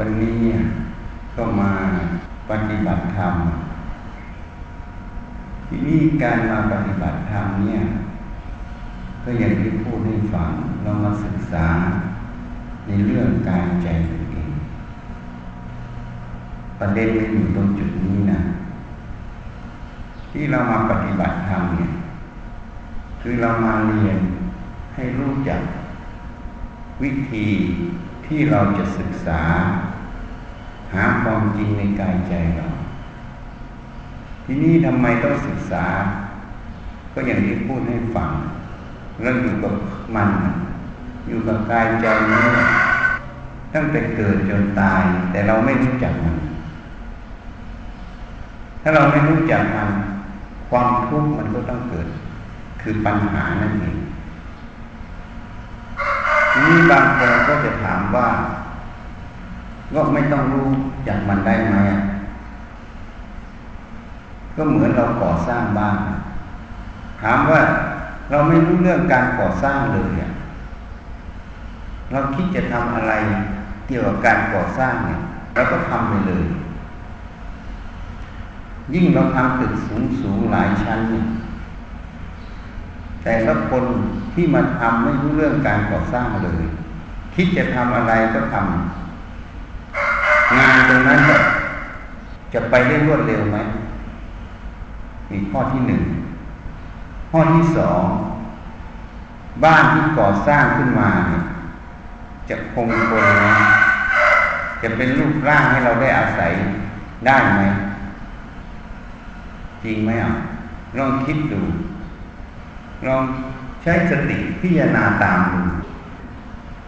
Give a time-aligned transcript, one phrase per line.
[0.00, 0.40] วันนี้
[1.36, 1.72] ก็มา
[2.50, 3.34] ปฏิบัติธรรม
[5.66, 7.80] ที่นี่การมาปฏิบัติธรรมเนี่ย
[9.24, 10.50] ก็อย่างที่พูดให้ฟัง
[10.82, 11.68] เรามาศึกษา
[12.86, 14.50] ในเรื่องกายใจตัวเอง
[16.78, 18.40] ประเด็นมันอยู่ตรงจุดนี้นะ
[20.30, 21.90] ที่เรามาปฏิบัติธรรมเนี่ย
[23.20, 24.18] คือเรามาเรียน
[24.94, 25.60] ให้รู้จัก
[27.02, 27.46] วิธี
[28.26, 29.42] ที่เราจะศึกษา
[30.94, 32.66] หาความจริงในกายใจเรา
[34.44, 35.86] ทีนี้ทำไมต้องศึกษา
[37.12, 38.30] ก็อย่างที่พูดให้ฟัง
[39.22, 39.74] เราอยู่กับ
[40.16, 40.30] มัน
[41.28, 42.44] อยู่กับกายใจนี้
[43.74, 46.36] ตั้งแต่เกิดจนตาย แต่เราไม่รู้จักมัน
[48.82, 49.90] ถ้าเราไม่รู้จักมัน
[50.70, 52.08] ความทุกข์มันก็ต้องเกิด
[52.82, 53.96] คือปัญหานั่นเอง
[56.50, 58.28] ทีนี้บางคนก็จะถามว่า
[59.94, 60.68] ก็ไม่ต้องรู้
[61.08, 61.76] จักมันได้ไหม
[64.56, 65.98] ก็เหมือนเราก่อสร้างบ้าน
[67.22, 67.60] ถามว่า
[68.30, 70.32] เราไม่รู้เรื่องการก่อสร้างเลยอะ
[72.12, 73.12] เราคิดจะทำอะไร
[73.86, 75.20] เกี่ยวกับการก่อสร้างเนี่ย
[75.54, 76.44] เราก็ทำไปเลย
[78.94, 81.26] ยิ่งเราทำตึกสูงสูงหลายชั้นเนี่ย
[83.22, 83.84] แต่ละคน
[84.34, 86.62] ที่มาทำไม่รู้เรื่องการก่อสร้างเลย
[87.34, 89.05] คิดจะทำอะไรก็ทำ
[90.58, 91.38] งานตรงนั้นจะ
[92.52, 93.58] จะไปได้รวดเร็วไหม
[95.30, 96.02] มีข้อที่หนึ่ง
[97.30, 98.02] ข้อที่สอง
[99.64, 101.42] บ้านที่ก่อสร้างขึ้นมาเนี่ย
[102.48, 103.46] จะคงทนไหม
[104.82, 106.52] จะเป็นรูปร่างให้เราได้อาศัย
[107.26, 107.62] ได้ไหม
[109.84, 110.32] จริงไหมอะ
[110.98, 111.60] ลองคิดดู
[113.06, 113.22] ลอง
[113.82, 115.60] ใช้สติพิจารณาตามดู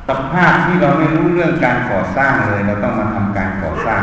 [0.08, 4.02] สภาพที่เราไม่รู้เรื่องการก่อสร้างเลย เราต้องมาทำการก่อสร้าง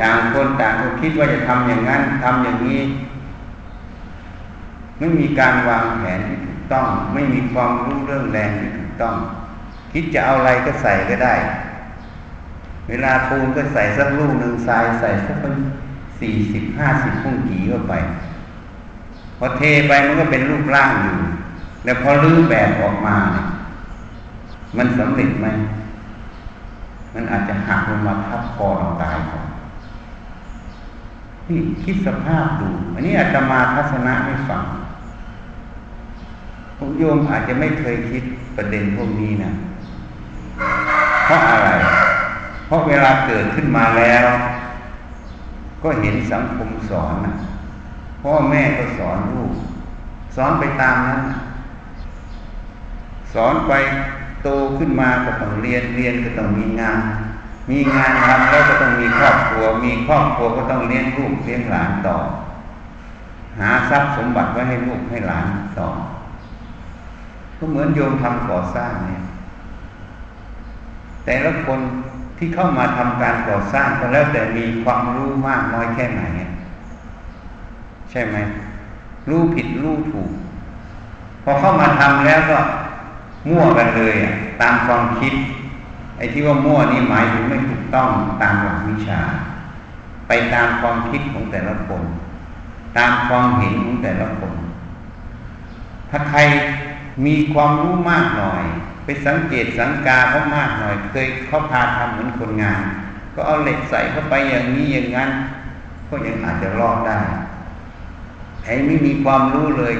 [0.00, 2.80] ต่างคนต่างก็คิดว่าจะทำอย่างนั้นทำอย่างนี้
[4.98, 9.16] ไม่มีการวางแผนที่ถูกต้อง ไม่มีความรู้เรื่องแรงที่ถูกต้อง
[9.92, 11.34] คิดจะเอาอะไรก็ใส่ก็ได้
[12.88, 15.54] เวลาปูนก็ใส่สักลูกหนึ่งทรายใส่สักเป็น
[16.20, 17.94] สี่สิบห้าสิบพุ่งกี่เข้าไป
[19.38, 21.16] พอเทไปมันก็เป็นรูปร่างอยู่
[21.84, 23.46] แล้วพอรื้อแบบออกมาเนี่ย
[24.76, 25.46] มันสำเร็จไหม
[27.14, 29.46] มันอาจจะหักลงมาทับคอเราตายก่อน
[31.48, 34.64] นี่คิดสภาพดู อันนี้อาจจะมาทัศนะให้ฟัง
[36.78, 38.22] ผมโยมอาจจะไม่เคยคิด
[38.56, 39.50] ประเด็นพวกนี้นะ
[41.26, 41.68] เพราะอะไร
[42.66, 44.24] เพราะเวลาเกิดขึ้นมาแล้ว
[45.82, 47.34] ก็เห็นสังคมสอนนะ
[48.22, 49.52] พ่อแม่ก็สอนลูก
[50.36, 51.20] สอนไปตามนั้น
[53.34, 53.72] สอนไป
[54.42, 56.98] โตขึ้นมาก็ต้องเรียนเรียนก็ต้องมีงาน
[57.70, 62.16] มีงานทำแล้วก็ต้องมีครอบครัว มีครอบครัวก็ต้องเลี้ยงลูกเลี้ยงหลานต่อ
[63.58, 65.46] หาทรัพย์สมบัติไว้ให้ลูกให้หลาน
[65.78, 65.88] ต่อ
[67.58, 69.22] ก็เหมือนโยมทำก่อสร้างเนี่ย
[71.24, 71.80] แต่ละคน
[72.38, 76.22] ที่เข้ามาทำการก่อสร้างก็แล้วแต่มีความรู้มากน้อยแค่ไหน
[78.10, 78.36] ใช่ไหม
[79.28, 80.30] รู้ผิดรู้ถูก
[81.44, 82.58] พอเข้ามาทำแล้วก็
[83.48, 85.34] มั่วกันเลยอะตามความคิด
[86.16, 88.10] ไอ้ที่ว่ามั่วนี่หมายถึงไม่ถูกต้อง
[88.42, 89.20] ตามหลักวิชา
[90.28, 92.02] ไปตามความคิดของแต่ละคน
[92.98, 94.52] ตามความเห็นของแต่ละคน
[96.10, 96.40] ถ้าใคร
[97.26, 98.62] มีความรู้มากหน่อย
[99.04, 102.82] ไปสังเกตสังกาเขามากหน่อย เคยเขาพาทำเหมือนคนงาน
[103.34, 105.30] ก็เอาเหล็กใส่เข้าไปอย่างนี้อย่างนั้น
[106.08, 107.18] ก็ยังอาจจะรอดได้
[108.64, 109.94] ไอ้ไม่มีความรู้เลย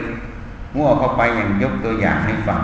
[0.77, 2.63] มั่วเข้าไปอย่างยกตัวอย่างให้ฟัง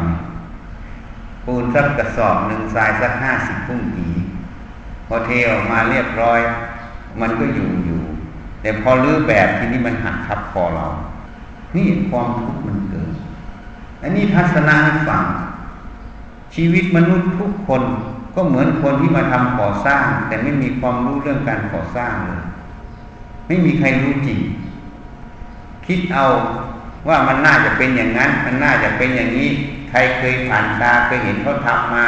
[1.46, 4.08] ปูนสักกระสอบหนึ่งทรายสักห้าสิบพุ่งกี
[5.06, 6.40] พอเทออกมาเรียบร้อย
[7.20, 8.00] มันก็อยู่อยู่
[8.60, 10.86] แต่พอรื้อแบบทีนี้มันหักทับคอเรา
[11.76, 13.10] นี่ความทุกข์มันเกิด
[14.02, 15.22] อันนี้ทัศนะให้ฟัง
[16.54, 17.82] ชีวิตมนุษย์ทุกคน
[18.34, 22.40] ก็เหมือนคนที่มาทำก่อสร้าง แต่ไม่มีความรู้เรื่องการก่อสร้างเลย
[23.46, 24.40] ไม่มีใครรู้จริง
[25.86, 26.26] คิดเอา
[27.08, 29.50] ว่ามันน่าจะเป็นอย่างนั้น มันน่าจะเป็นอย่างนี้
[29.90, 32.06] ใครเคยผ่านตาเคยเห็นเขาทำมา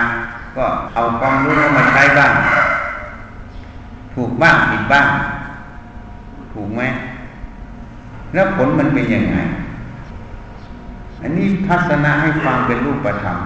[0.57, 0.65] ก็
[0.95, 2.33] เอาความรู้มาใช้บ้าง
[4.15, 5.07] ถูกบ้างผิดบ้าง
[6.53, 6.83] ถูกไหม
[8.35, 9.37] แล้วผลมันเป็นยังไง
[11.23, 13.39] อันนี้ทัศนะให้ฟังเป็นรูปธรรม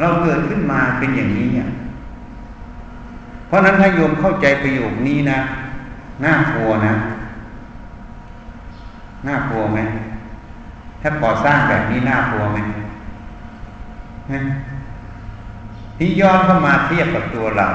[0.00, 1.68] เราเกิดขึ้นมาเป็นอย่างนี้เนี่ย
[3.46, 5.38] เพราะนั้นถ้าโยมเข้าใจประโยคนี้นะ
[6.24, 6.94] น่ากลัวนะ
[9.26, 9.78] น่ากลัวไหม
[11.02, 12.58] ถ้าก่อสร้างแบบนี้น่ากลัวไหม
[15.98, 17.68] ที่ย้อนเข้ามาเทียบกับตัวเรา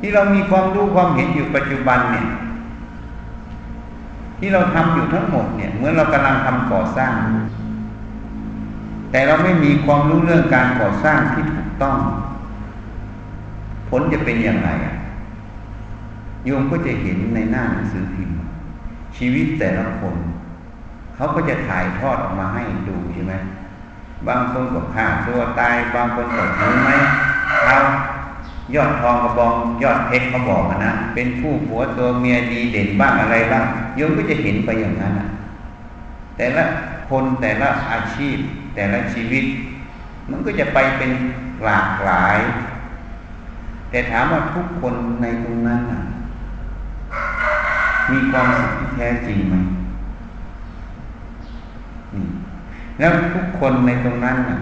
[0.00, 2.26] ที่เรามีความรู้ความเห็นอยู่ปัจจุบันเนี่ย
[4.38, 7.12] ที่เราทำอยู่ทั้งหมดเนี่ยเหมือนเรากำลังทำก่อสร้าง
[9.10, 11.96] แต่เราไม่มีความรู้เรื่องการก่อสร้างที่ถูกต้อง
[13.88, 14.94] ผลจะเป็นอย่างไรอะ
[16.44, 18.36] โยมก็จะเห็นในหน้าหนังสือพิมพ์
[19.16, 20.14] ชีวิตแต่ละคน
[21.18, 23.34] เขาก็จะถ่ายทอดออกมาให้ดูใช่ไหม
[24.28, 26.90] บางคนก็ฆ่าตัวตาย บางคนก็ถือไหม
[27.64, 27.76] เขา
[28.74, 33.64] ยอดทองกระบอง ยอดเพชรเขาบอกนะเป็นผู้ผัวตัวเมียดีเด่นบ้างอะไรบ้าง
[33.96, 35.28] โยมก็จะเห็นไปอย่างนั้นนะ
[36.36, 36.64] แต่ละ
[37.10, 38.36] คนแต่ละอาชีพ
[38.74, 39.44] แต่ละชีวิต
[40.30, 41.10] มันก็จะไปเป็น
[41.64, 42.38] หลากหลาย
[43.90, 46.02] แต่ถามว่าทุกคนในตรงนั้นนะ
[48.10, 49.54] มีความสุขที่แท้จริงไหม
[52.98, 54.60] แล้วทุกคนในตรงนั้นนะ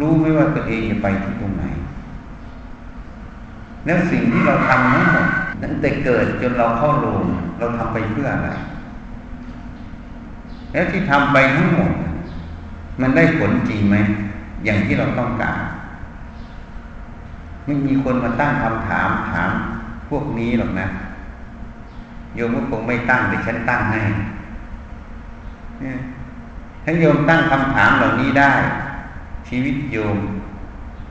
[0.00, 1.64] รู้ไหมว่าตัวเองจะไปที่ตรงไหน
[3.84, 5.28] แล้วสิ่งที่เราทำทั้งหมด
[5.62, 7.24] ตั้งแต่เกิดจนเราเข้าโรง
[7.58, 8.48] เราทำไปเพื่ออะไร
[10.72, 11.92] แล้วที่ทำไปทั้งหมด
[13.00, 13.96] มันได้ผลจริงไหม
[14.64, 15.58] อย่างที่เราต้องการ
[17.64, 19.50] ไม่มีคนมาตั้งคำถามถาม
[20.08, 20.86] พวกนี้หรอกนะ
[22.34, 24.00] โยมก็คงไม่ตั้งแต่ฉันตั้งให้
[26.88, 28.52] ถ้าโยมตั้งคำถามเหล่านี้ได้
[29.48, 30.18] ชีวิตโยม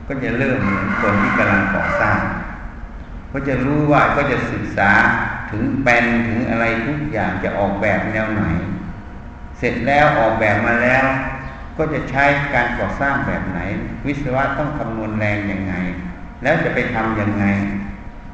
[0.08, 2.20] ก็จะเริ่มเหมือนคนที่กำลังก่อสร้าง
[3.32, 4.90] ก็จะรู้ว่าก็จะศึกษา
[5.50, 8.42] ถึงแปลนถึงอะไรทุกอย่างจะออกแบบแนวไหน
[9.58, 11.04] เสร็จแล้วออกแบบมาแล้ว
[11.78, 12.24] ก็จะใช้
[12.54, 13.58] การก่อสร้างแบบไหน
[14.06, 15.74] วิศวะต้องคำนวณแรงยังไง
[16.42, 17.44] แล้วจะไปทำยังไง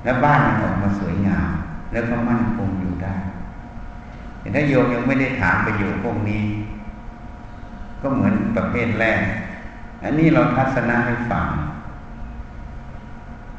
[0.05, 1.49] แล้วบ้านมันออกมาสวยงาม
[1.93, 3.15] แล้วก็มั่นคงอยู่ได้
[4.41, 6.45] แต่ถ้าโยมยังไม่ได้ถามประโยชน์พวกนี้
[8.03, 9.21] ก็เหมือนประเภทแรก
[10.05, 11.47] อันนี้เราทัศนะให้ฟัง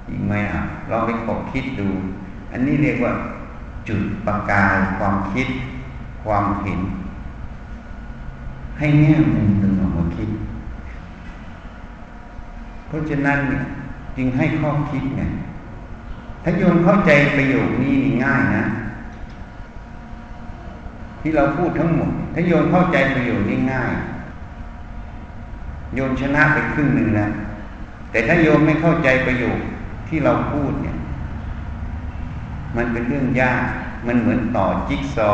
[0.09, 1.89] อีกไหมอะลองไปขบคิดดู
[2.51, 3.13] อันนี้เรียกว่า
[3.87, 5.47] จุดประกายความคิด
[6.23, 6.79] ความเห็น
[8.77, 10.29] ให้แง่มุมหนึ่งออกมาคิด
[12.87, 13.63] เพราะฉะนั้นเนี่ย
[14.17, 15.31] จึงให้ข้อคิดเนี่ย
[16.43, 17.93] ถ้าโยมเข้าใจประโยคนี้
[18.25, 18.63] ง่ายนะ
[21.21, 23.91] ที่เราพูดทั้งหมด ถ้าโยมเข้าใจประโยคนี้ง่าย
[25.95, 27.31] โยมชนะไปครึ่งหนึ่งแล้ว
[28.11, 29.59] แต่ถ้าโยมไม่เข้าใจประโยค
[30.07, 30.97] ที่เราพูดเนี่ย
[32.77, 33.63] มันเป็นเรื่องยาก
[34.07, 35.31] มันเหมือนต่อจิ๊กซอ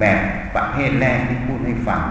[0.00, 0.18] แบบ
[0.54, 2.02] ประเภทแรกที่พูดให้ฟัง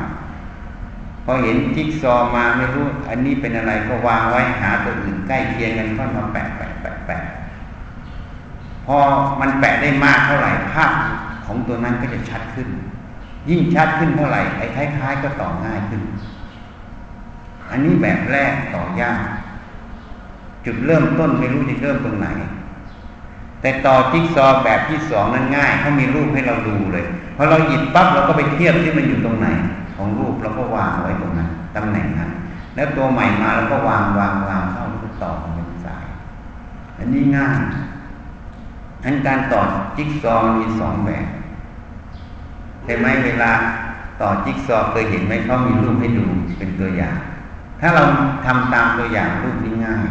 [1.25, 7.19] พอเห็นจิ๊กซอมาไม่รู้ อันนี้เป็นอะไรก็วางไว้หาตัวอื่นใกล้เคียงกันก็มาแปะแปะแปะแปะ
[8.85, 8.97] พอ
[9.41, 10.91] มันแปะได้มากเท่าไหร่ภาพ
[11.45, 12.67] ของตัวนั้นก็จะชัดขึ้น
[13.49, 16.01] ยิ่งชัดขึ้นเท่าไหร่ไอ้คล้ายๆก็ต่อง่ายขึ้น
[17.69, 19.19] อันนี้แบบแรกต่อยาก
[20.65, 22.27] จุดเริ่มต้นไม่รู้จะเริ่มตรงไหน
[23.61, 27.05] แต่ต่อจิ๊กซอแบบที่สองนั้นง่ายเขามีรูปให้เราดูเลย
[27.35, 29.47] พอเราหยิบปั๊บเราก็ไปเทียบที่มันอยู่ตรงไหน
[29.95, 32.31] ของรูปเราก็วางไว้ตรงนั้นตำแหน่งนั้น
[32.75, 36.05] แล้วตัวใหม่มาเราก็วางวางวางเข้าแล้วก็ต่อเป็นสาย
[36.99, 37.59] อันนี้ง่าย
[39.03, 39.61] อันการต่อ
[39.97, 41.25] จิ๊กซอมีสองแบบ
[42.83, 43.51] ใช่ไหมเวลา
[44.21, 46.25] ต่อจิ๊กซอเคยเห็นไหมเขามีรูปให้ดู
[46.59, 47.17] เป็นตัวอย่าง
[47.79, 48.03] ถ้าเรา
[48.45, 50.05] ทำตามตัวอย่างรูปนี้ง่าย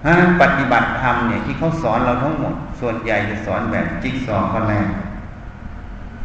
[0.00, 4.86] เพราะนั้นปฏิบัติธรรมเนี่ยที่เขาสอนเราทั้งหมด ส่วนใหญ่จะสอนแบบจิ๊กซอข้อแรก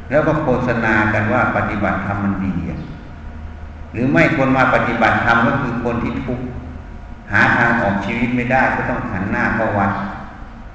[0.10, 2.54] แล้วก็โฆษณากันว่าปฏิบัติธรรมมันดี
[3.94, 6.46] หรือไม่คนมาปฏิบัติธรรมก็คือคนที่ทุกข์
[7.32, 9.92] หาทางออกชีวิตไม่ได้ก็ต้องหันหน้าเข้าวัด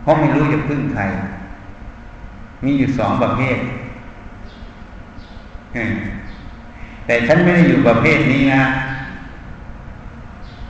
[0.02, 1.02] เพราะไม่รู้จะพึ่งใคร
[2.64, 3.56] มีอยู่สองประเภท
[7.06, 8.62] แต่ฉันไม่ได้อยู่ประเภทนี้นะ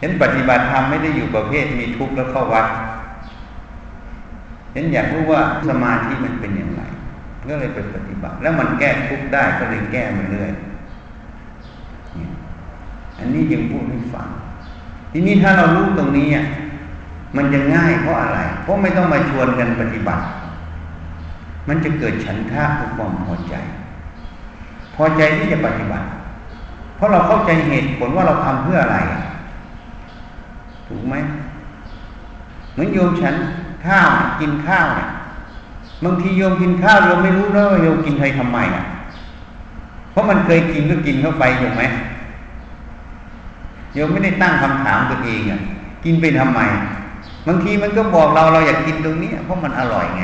[0.01, 2.67] ฉันปฏิบัติธรรมไม่ได้อยู่ประเภทมีทุกข์แล้วเข้าวัด
[4.75, 6.83] ฉันอยากรู้ว่าสมาธิมันเป็นอย่างไร
[7.49, 10.51] ก็เลยไปปฏิบัติ แล้วมันแก้ทุกข์ได้ก็เลยแก้มาเรื่อย
[13.19, 14.29] อันนี้ยังพูดให้ฟัง
[15.13, 16.47] ทีนี้ถ้าเรารู้ตรงนี้อะ
[17.37, 20.25] มันจะง่ายเพราะอะไร เพราะไม่ต้องมาชวนกันปฏิบัติ
[21.69, 23.55] มันจะเกิดฉันทะคือความพอใจ
[24.95, 26.07] พอใจที่จะปฏิบัติ
[26.97, 28.99] เพราะเราเข้าใจเหตุผลว่าเราทำเพื่ออะไร
[30.89, 31.15] ถูกไหม
[32.73, 33.35] เหมือนโยมฉัน
[33.87, 34.09] ข้าว
[34.41, 35.09] กินข้าวเนี่ย
[36.05, 38.85] บางทีโยมกินข้าวโยมไม่รู้แล้วว่าโยมกินใครทำไมอะ
[40.11, 41.83] เพราะมันเคยกินก็กินเข้าไปถูกไหม
[43.95, 45.61] โยมไม่ได้ตั้งคำถามตัวเองอะ
[46.05, 46.61] กินไปทำไม
[47.47, 50.23] บางทีมันก็บอกเราเราอยากกินตรงนี้เพราะมันอร่อยไง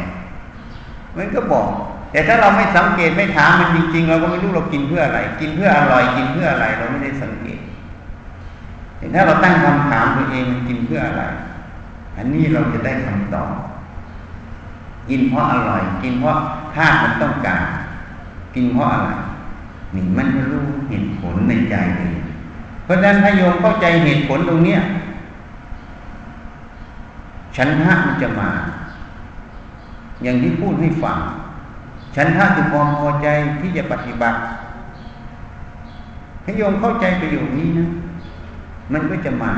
[1.17, 1.69] มันก็บอก
[2.13, 7.61] แต่ถ้าเราไม่สังเกตไม่ถามมันจริงๆ เราก็ไม่รู้เรากินเพื่ออะไร กินเพื่ออร่อยกินเพื่ออะไร เราไม่ได้สังเกต
[9.05, 11.23] แต่ถ้าเราตั้งคำถามตัวเองมันกินเพื่ออะไร
[12.17, 13.53] อันนี้เราจะได้คำตอบ
[15.09, 16.37] กินเพราะอร่อย กินเพราะ
[16.75, 17.65] ธาตุมันต้องการ
[18.55, 19.11] กินเพราะอะไร
[19.95, 22.17] นี่มันจะรู้เหตุผลในใจเอง
[22.85, 24.81] เพราะฉะนั้นถ้าโยมเข้าใจเหตุผลตรงเนี้ย
[27.57, 28.51] ฉันทะมันจะมา
[30.23, 31.19] อย่างที่พูดให้ฟัง
[32.17, 33.27] ฉันทะคือความพอใจ
[33.61, 34.39] ที่จะปฏิบัติ
[36.43, 37.89] ให้โยมเข้าใจประโยชน์นี้นะ
[38.93, 39.55] มันก็จะมา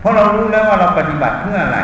[0.00, 1.80] เพราะเรารู้แล้วว่าเราปฏิบัติเพื่ออะไร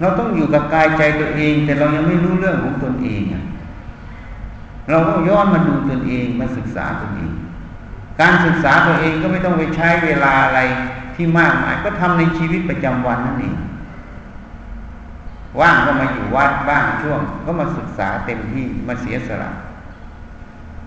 [0.00, 3.22] เราต้องอยู่กับกายใจตัวเอง แต่เรายังไม่รู้เรื่องของตนเอง
[4.90, 7.32] เราก็ย้อนมาดูตนเองมาศึกษาตนเอง
[8.20, 10.60] การศึกษาตัวเองก็ไม่ต้องไปใช้เวลาอะไร
[11.14, 13.54] ที่มากมาย ก็ทำในชีวิตประจำวันนั่นเอง
[15.60, 19.50] ว่างก็มาอยู่วัดบ้างช่วง ก็มาศึกษาเต็มที่มาเสียสละ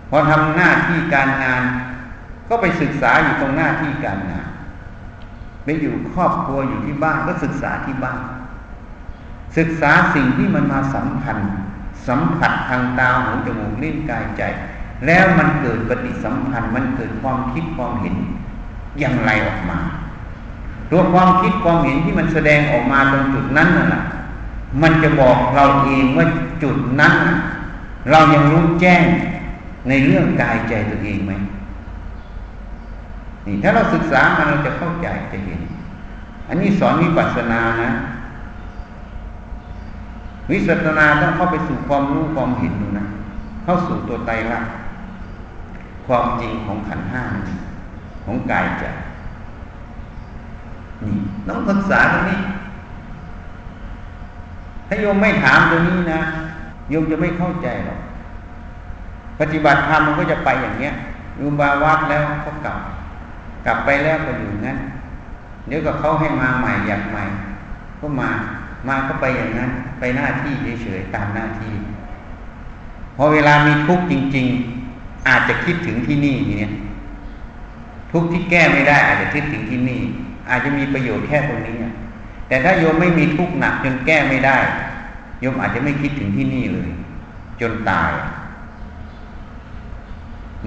[0.10, 1.64] พอทำหน้าที่การงาน
[2.50, 4.48] ก็ไปศึกษาอยู่ตรงหน้าที่การงาน
[5.64, 8.20] ไปอยู่ครอบครัวอยู่ที่บ้านก็ศึกษาที่บ้าน
[9.58, 11.52] ศึกษาสิ่งที่มันมาสัมพันธ์
[12.08, 14.42] สัมผัสทางตาหูจมูกลิ้นกายใจ
[15.06, 18.16] แล้วมันเกิดปฏิสัมพันธ์มันเกิดความคิดความเห็น
[19.00, 19.80] อย่างไรออกมา
[20.92, 24.04] ตัวความคิดความเห็นที่มันแสดงออกมาตรงจุดนั้นน่ะ
[24.82, 26.26] มันจะบอกเราเองว่า
[26.64, 27.14] จุดนั้น
[28.12, 29.04] เรายังรู้แจ้ง
[29.90, 31.32] ในเรื่องกายใจตัวเองไหม
[33.50, 35.60] นี่ถ้าเราศึกษามาเราจะเข้าใจจะเห็น
[36.50, 37.90] อันนี้สอนวิปัสสนานะ
[40.52, 43.06] วิปัสสนาต้องเข้าไปสู่ความรู้ความเห็นดูนะ
[43.64, 44.72] เข้าสู่ตัวไตรลักษณ์
[46.08, 47.24] ความจริงของขันห้า
[48.26, 48.86] ของกายใจ
[51.04, 51.16] นี่
[51.48, 52.40] ต้องศึกษาตรงนี้
[54.88, 56.22] ถ้าโยมไม่ถามตัวนี้นะ
[56.90, 58.00] โยมจะไม่เข้าใจหรอก
[59.40, 60.94] ปฏิบัติธรรมมันก็จะไปอย่างเนี้ย
[61.38, 62.78] โยมบาวัดแล้วก็กลับ
[63.66, 64.78] กลับไปแล้วก็อยู่งั้น
[65.68, 67.24] เดี๋ยวก็เขาให้มาใหม่อยากใหม่
[68.00, 68.30] ก็มา
[68.88, 71.74] มาก็ไปอย่างนั้น ไปหน้าที่เฉยๆตามหน้าที่
[73.16, 74.48] พอเวลามีทุกข์จริง
[74.88, 76.74] ๆ อาจจะคิดถึงที่นี่ทีเนี้ย
[78.12, 80.02] ทุกข์ที่แก้ไม่ได้ อาจจะคิดถึงที่นี่
[80.50, 81.76] อาจจะมีประโยชน์แค่ตรงนี้
[82.48, 84.58] แต่ถ้าโยมไม่มีทุกข์หนักจนแก้ไม่ได้
[85.42, 86.90] โยมอาจจะไม่คิดถึงที่นี่เลย
[87.62, 88.12] จนตาย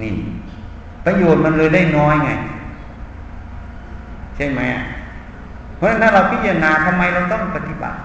[0.01, 0.11] นี่
[1.05, 2.29] ประโยชน์มันเลยได้น้อยไง
[4.35, 4.61] ใช่ไหม
[5.77, 7.97] เพราะฉะนั้นถ้าเราพิจารณาทำไมเราต้องปฏิบัติ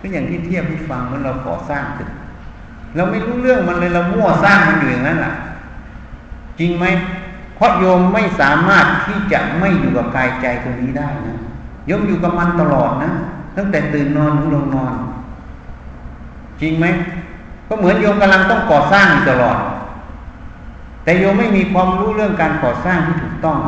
[0.00, 2.10] ก็อย่างที่เทียบที่ฟังเมื่อเราก่อสร้างตึก
[2.96, 5.34] เราไม่รู้เรื่องมันเลยเรามั่วสร้างมันอยู่อย่างนั้นแหละ
[6.58, 6.84] จริงไหม
[7.56, 11.38] เพราะโยมไม่สามารถที่จะไม่อยู่กับกายใจตรงนี้ได้นะ
[11.86, 13.10] โยมอยู่กับมันตลอดนะ
[13.56, 14.92] ตั้งแต่ตื่นนอนถึงลงนอน
[16.60, 16.86] จริงไหม
[17.68, 19.58] ก็เหมือนโยมกำลังต้องก่อสร้างอยู่ตลอด
[21.04, 23.58] แต่โยมไม่มีความรู้เรื่องการก่อสร้างที่ถูกต้อง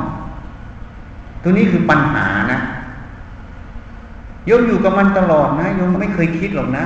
[1.42, 2.60] ตัวนี้คือปัญหานะ
[4.46, 6.84] โยมอยู่กับมันตลอดนะโยมไม่เคยคิดหรอกนะ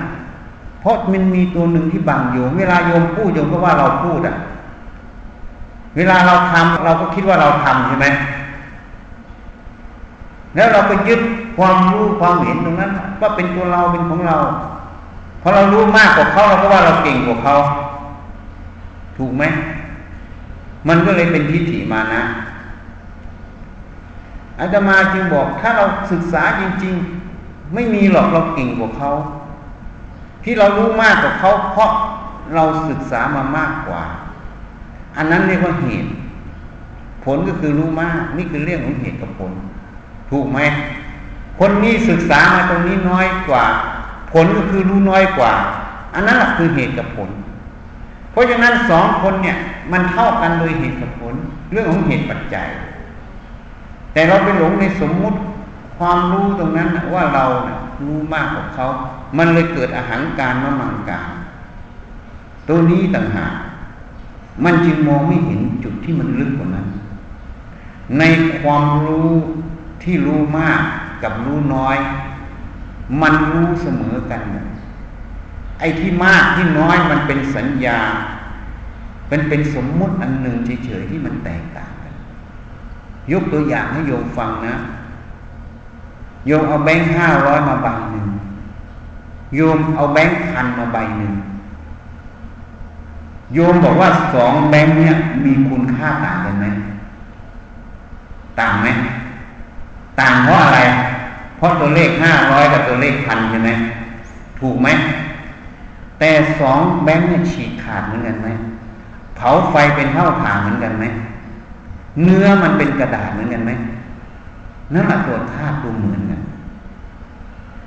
[0.81, 4.37] เพราะมันมีตัวหนึ่งที่บังโยม เวลาโยมพูดโยมก็ว่าเราพูดอะ
[5.97, 8.07] เวลาเราทำเราก็คิดว่าเราทำใช่ไหม
[10.55, 11.21] แล้วเราก็ยึด
[11.57, 14.37] ความรู้ความเห็นตรงนั้น ว่าเป็นตัวเราเป็นของเรา
[15.43, 17.55] พอเรารู้มากกว่าเขาเราก็ว่าเราเก่งกว่าเขา
[19.17, 19.45] ถูกไหม
[20.89, 22.23] มันก็เลยเป็นทิฏฐิมานะ
[24.61, 26.95] อาตมาจึงบอกถ้าเราศึกษาจริง
[27.35, 29.11] ๆ ไม่มีหรอกเราเก่งกว่าเขา
[30.45, 31.91] ที่เรารู้มากกว่าเขาเพราะ
[32.55, 34.03] เราศึกษามามากกว่า
[35.17, 36.11] อันนั้นเรียกว่าเหตุ
[37.25, 39.53] ผลก็คือรู้มาก นี่คือเรื่องของเหตุกับผล
[40.31, 40.59] ถูกไหม
[41.59, 43.65] คนนี้ศึกษามาตรงนี้น้อยกว่า
[44.33, 45.53] ผลก็คือรู้น้อยกว่า
[46.15, 47.31] อันนั้นแหละคือเหตุกับผล
[48.33, 49.57] เพราะฉะนั้นสองคนเนี่ย
[49.93, 51.35] มันเท่ากันโดยเหตุกับผล
[51.73, 52.69] เรื่องของเหตุปัจจัย
[54.17, 55.39] แต่เราไปหลงในสมมุติ
[55.99, 58.87] ความรู้ตรงนั้นว่าเรานะรู้มากกว่าเขา
[59.39, 61.29] มันเลยเกิดอาหารการมะมังการ
[62.69, 63.55] ตัวนี้ต่างหาก
[64.65, 66.87] มันจึงมองไม่เห็นจุดที่มันลึกกว่านั้น
[68.19, 68.23] ใน
[68.61, 69.31] ความรู้
[70.03, 70.83] ที่รู้มาก
[71.23, 71.97] กับรู้น้อย
[73.23, 74.41] มันรู้เสมอกัน
[75.81, 77.99] ไอ้ที่มากที่น้อยมันเป็นสัญญา
[79.29, 81.91] เป็นเป็นสมมุติอันหนึ่งเฉยๆที่มันแตกต่าง
[83.33, 84.75] ยกตัวอย่างให้โยมฟังนะ
[86.47, 88.27] โยมเอาแบงค์ห้าร้อยมาใบหนึ่ง
[89.57, 91.33] โยมเอาแบงค์พันมาใบหนึ่ง
[93.55, 95.15] โยมบอกว่าสองแบงค์เนี่ย
[95.45, 96.67] มีคุณค่าต่างกันไหม
[98.61, 98.87] ต่างไหม
[100.21, 100.81] ต่างเพราะอะไร
[101.57, 103.71] เพราะตัวเลขห้าร้อยกับตัวเลขพันใช่ไหม
[104.61, 104.89] ถูกไหม
[106.19, 106.31] แต่
[106.61, 108.49] สองแบงค์เนี่ยฉีกขาดเหมือนกันไหม
[109.37, 111.05] เผาไฟเป็นเท่าฐานเหมือนกันไหม
[112.23, 113.73] เนื้อมันเป็นกระดาษเหมือนกันไหม
[114.95, 116.41] นั่นแหละตัวธาตุตัวเหมือนกัน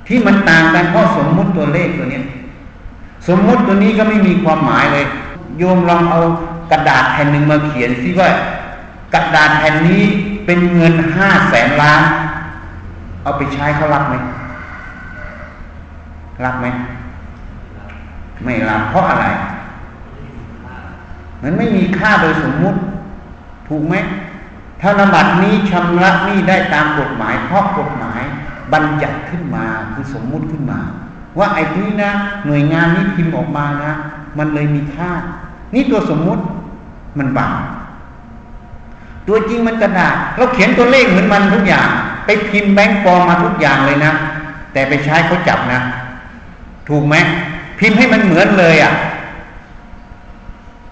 [0.06, 2.20] ที่มันต่างกันเพราะสมมุติตัวเลขตัวนี้
[3.28, 5.06] สมมุติตัวนี้ก็ไม่มีความหมายเลย
[5.58, 6.20] โยมลองเอา
[6.72, 8.28] กระดาษแผ่นหนึ่งมาเขียนสิว่า
[9.14, 10.02] กระดาษแผ่นนี้
[10.46, 12.02] เป็นเงินห้าแสนล้าน
[13.22, 14.14] เอาไปใช้เขารับไหม
[16.44, 16.66] รับไหม
[18.44, 19.26] ไม่รับเพราะอะไร
[21.42, 22.78] มันไม่มีค่าโดยสมมุติ
[23.70, 23.94] ถูกไหม
[24.82, 28.22] ธนบัตรนี้ชำระหนี้ได้ตามกฎหมาย เพราะกฎหมาย
[28.72, 30.80] บัญญัติขึ้นมาคือสมมุติขึ้นมา
[31.38, 32.12] ว่าไอ้นี้นะ
[32.46, 33.92] หน่วยงานนี้พิมพ์ออกมานะ
[34.38, 35.10] มันเลยมีค่า
[35.74, 36.42] นี่ตัวสมมุติ
[37.18, 37.52] มันบัง
[39.28, 41.88] ตัวจริงมันกระดาษเราเขียนตัวเลขเหมือนมันทุกอย่าง
[42.24, 44.12] ไปพิมพ์แบงก์ปลอมมาทุกอย่างเลยนะ
[44.72, 45.80] แต่ไปใช้เขาจับนะ
[46.88, 47.14] ถูกไหม
[47.78, 48.92] พิมพ์ให้มันเหมือนเลยอะ่ะ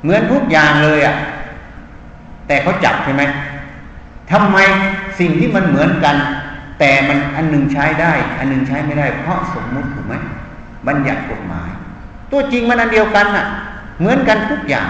[0.02, 1.14] เหมือนทุกอย่างเลยอะ่ะ
[2.49, 3.23] แต่เขาจับใช่ไหม
[4.31, 4.59] ทำไม
[5.19, 6.17] สิ่งที่มันเหมือนกัน
[6.78, 10.14] แต่มันอันหนึ่งใช้ได้ อันหนึ่งใช้ไม่ได้ เพราะสมมุติถูกไหม
[10.87, 11.71] บัญญัติกฎหมาย
[12.33, 13.47] ตัวจริงมันอันเดียวกันน่ะ
[13.99, 14.88] เหมือนกันทุกอย่าง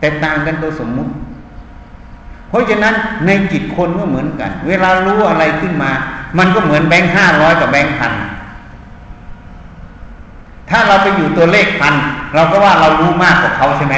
[0.00, 1.12] แต่ต่างกันตัวสมมุติ
[2.48, 2.94] เพราะฉะนั้น
[3.26, 5.90] ในจิตคนก็เหมือนกัน เวลารู้อะไรขึ้นมา
[6.38, 8.12] มันก็เหมือนแบงค์ห้าร้อยกับแบงค์พัน
[10.70, 11.94] ถ้าเราไปอยู่ตัวเลขพัน
[12.34, 13.96] เราก็ว่าเรารู้มากกว่าเขาใช่ไหม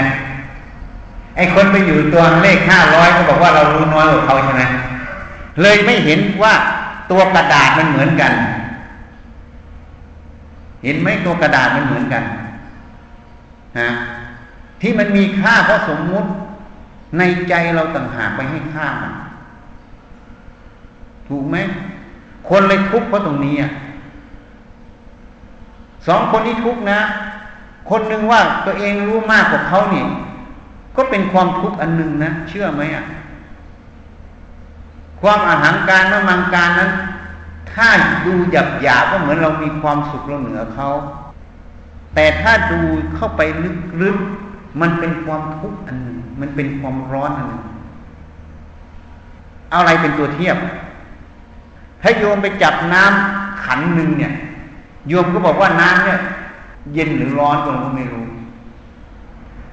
[1.37, 4.63] ไอ้คนไปอยู่ตัวเลขห้าร้อยก็บอกว่าเรารู้น้อยกว่าเขาใช่ไหม
[5.63, 6.55] เลยไม่เห็นว่า
[7.11, 8.33] ตัวกระดาษมันเหมือนกัน
[10.85, 12.23] เห็นไหมตัวกระดาษมันเหมือนกัน
[13.79, 13.89] ฮะ
[14.81, 16.29] ที่มันมีค่าเพราะสมมุติ
[17.19, 19.13] ในใจเราต่างหากไปให้ค่ามัน
[21.29, 21.57] ถูกไหม
[22.49, 23.71] คนเลยทุกข์เพราะตรงนี้อะ
[26.07, 27.01] สองคนนี้ทุกข์นะ
[27.91, 30.05] คนหนึ่งว่าตัวเองรู้มากกว่าเขานี่
[30.97, 33.05] ก็เป็นความทุกข์อันหนึ่งนะ เชื่อไหมอะ
[35.21, 36.91] ความอาหารการนมังการนั้น
[37.73, 37.89] ถ้า
[38.27, 40.89] ดูหยาบหยาก็เหมือนเรามีความสุขเราเหนือเขา
[42.15, 42.81] แต่ถ้าดู
[43.17, 43.41] เข้าไป
[44.03, 47.63] ลึกๆมันเป็นความทุกข์อันหนึ่งมันเป็นความร้อนอันหนึ่ง
[49.71, 50.57] เอาอะไรเป็นตัวเทียบ
[52.03, 54.33] ถ้าโยมไปจับน้ำขันหนึ่งเนี่ย
[55.09, 56.21] โยมก็บอกว่าน้ำเนี่ย
[56.95, 58.27] เย็นหรือร้อนก็ไม่รู้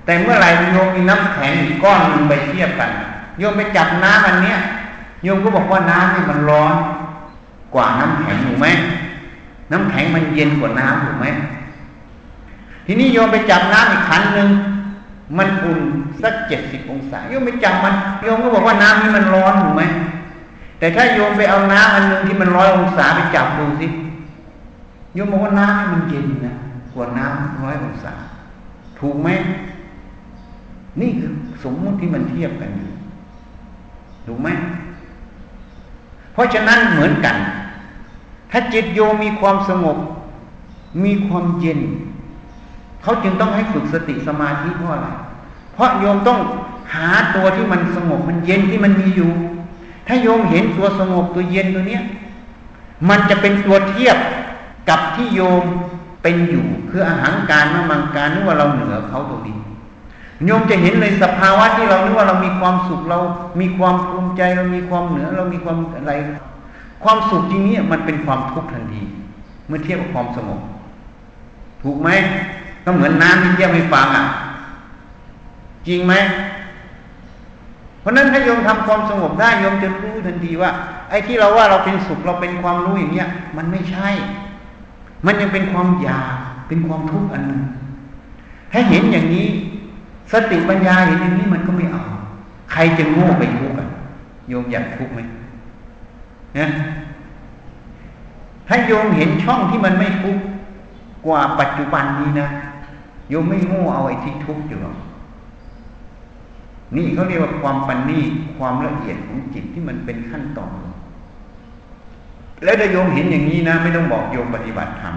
[0.09, 2.91] แต่เมื่อไหร่โยมมีน้ำแข็งอีกก้อนหนึ่งไปเทียบกัน
[3.39, 4.57] โยมไปจับน้ำอันเนี้ย
[5.23, 6.73] โยมก็บอกว่าน้ำนี่มันร้อน
[7.73, 8.67] กว่าน้ำแข็งถูกไหม
[9.71, 11.25] น้ำแข็งมันเย็นกว่าน้ำถูกไหม
[12.85, 14.49] ทีนี้โยมไปจับน้ำอีกขันหนึ่ง
[15.37, 15.79] มันอุ่น
[16.21, 17.93] สักเจ็ดสิบองศาโยมไปจับมัน
[18.23, 19.83] โยมก็บอกว่าน้ำนี่มันร้อนถูกไหม
[20.79, 23.87] แต่ถ้าโยมไปเอาน้ำอันหนึ่งที่มันร้อยองศาไปจับดูสิ
[25.13, 26.55] โยมบอกว่าน้ำนี่มันเย็นนะ
[26.93, 28.13] กว่าน้ำร้อยองศา
[28.99, 29.29] ถูกไหม
[31.01, 31.31] นี่คือ
[31.63, 32.91] สมมติที่มันเทียบกันอยู่
[34.27, 34.49] ถูกไหม
[36.33, 37.35] เพราะฉะนั้นเหมือนกัน
[38.51, 39.97] ถ้าจิตโยมมีความสงบ
[41.03, 41.79] มีความเย็น
[43.03, 45.07] เขาจึงต้องให้ฝึกสติสมาธิเพราะอะไร
[45.73, 46.39] เพราะโยมต้อง
[46.93, 49.31] หาตัวที่มันสงบมันเย็นที่มันมีอยู่
[50.07, 52.03] ถ้าโยมเห็นตัวสงบตัวเย็นตัวเนี้ย
[53.09, 54.17] มันจะเป็นตัวเทียบ
[54.89, 55.63] กับที่โยม
[56.23, 59.55] เป็นอยู่ คืออาหารการนมังการนึกว่าเราเหนือเขาตรงนี้
[60.45, 63.19] โยมจะเห็นเลยสภาวะที่เรานึกว่าเรามีความสุขเรา
[63.61, 66.13] มีความภูมิใจเรามีความเหนือ เรามีความอะไร
[67.03, 69.01] ความสุขจริงนี้มันเป็นความทุกข์ทันที
[69.67, 70.61] เมื่อเทียบกับความสงบ
[71.83, 72.09] ถูกไหม
[72.83, 74.25] ก็เหมือนน้ำที่เทียบให้ฟังอะ
[75.87, 76.13] จริงไหม
[78.01, 80.71] เพราะนั้นถ้าโยมทำความสงบได้โยมจะรู้ทันทีว่า
[81.09, 84.09] ไอ้ที่เราว่าเราเป็นสุขเราเป็นความรู้อย่างเนี้ย มันไม่ใช่
[85.25, 86.33] มันยังเป็นความอยาก
[86.67, 87.61] เป็นความทุกข์อันหนึ่ง
[88.71, 89.47] ให้เห็นอย่างนี้
[90.31, 92.03] สติปัญญาเห็นอย่างนี้มันก็ไม่เอา
[92.71, 93.89] ใครจะโง่ไปทุกข์อะ
[94.47, 95.19] โยมอยากทุกข์ไหม
[96.57, 96.67] นะ
[98.67, 100.43] ถ้าโยมเห็นช่องที่มันไม่ทุกข์
[101.25, 102.47] กว่าปัจจุบันนี้นะ
[103.29, 104.97] โยมไม่โง่เอาไอ้ที่ทุกข์อยู่หรอก
[106.95, 108.23] นี่เขาเรียกว่าความปันนี่
[108.57, 110.71] ความละเอียดของจิตที่มันเป็นขั้นตอน
[112.63, 115.15] แล้วถ้าโยมเห็นอย่างนี้นะ ไม่ต้องบอกโยมปฏิบัติธรรม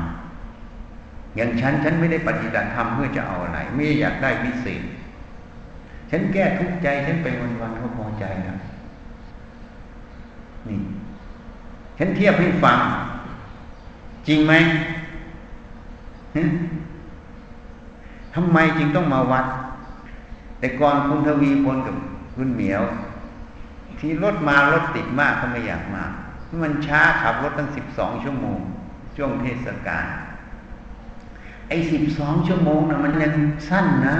[1.36, 4.82] อย่างฉันฉันไม่ได้ปฏิบัติธรรมเพื่อจะเอาอะไร ไม่อยากได้วิเศษ
[6.14, 8.58] ฉันแก้ทุกใจฉันไปวันๆก็พอใจแล้ว
[10.68, 10.78] นี่
[11.98, 12.78] ฉันเทียบให้ฟัง
[14.28, 14.52] จริงไหม
[18.34, 19.46] ทำไมจึงต้องมาวัด
[20.58, 21.96] แต่ก่อนคุณทวีพลกับ
[22.36, 22.82] คุณเหมียว
[23.98, 26.04] ที่รถมารถติดมากเขาไม่อยากมา
[26.62, 28.58] มันช้าขับรถตั้งสิบสองชั่วโมง
[29.16, 30.06] ช่วงเทศกาล
[31.68, 33.32] ไอ้สิบสองชั่วโมงนะมันยัง
[33.68, 34.16] สั้นนะ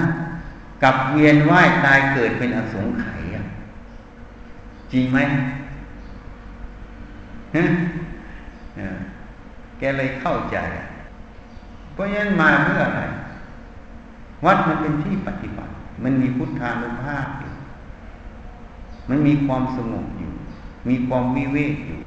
[0.83, 3.21] กับเวียนว่ายตายเกิดเป็นอสงไขย
[4.91, 5.19] จริงไหม
[9.77, 10.57] แกเลยเข้าใจ
[11.93, 13.01] เพราะฉะนั้นมาเพื่ออะไร
[14.45, 15.71] วัดมันเป็นที่ปฏิบัติ
[16.03, 17.51] มันมีพุทธานุภาพอยู่
[19.09, 20.31] มันมีความสงบอยู่
[20.89, 21.97] มีความวิเวกอยู่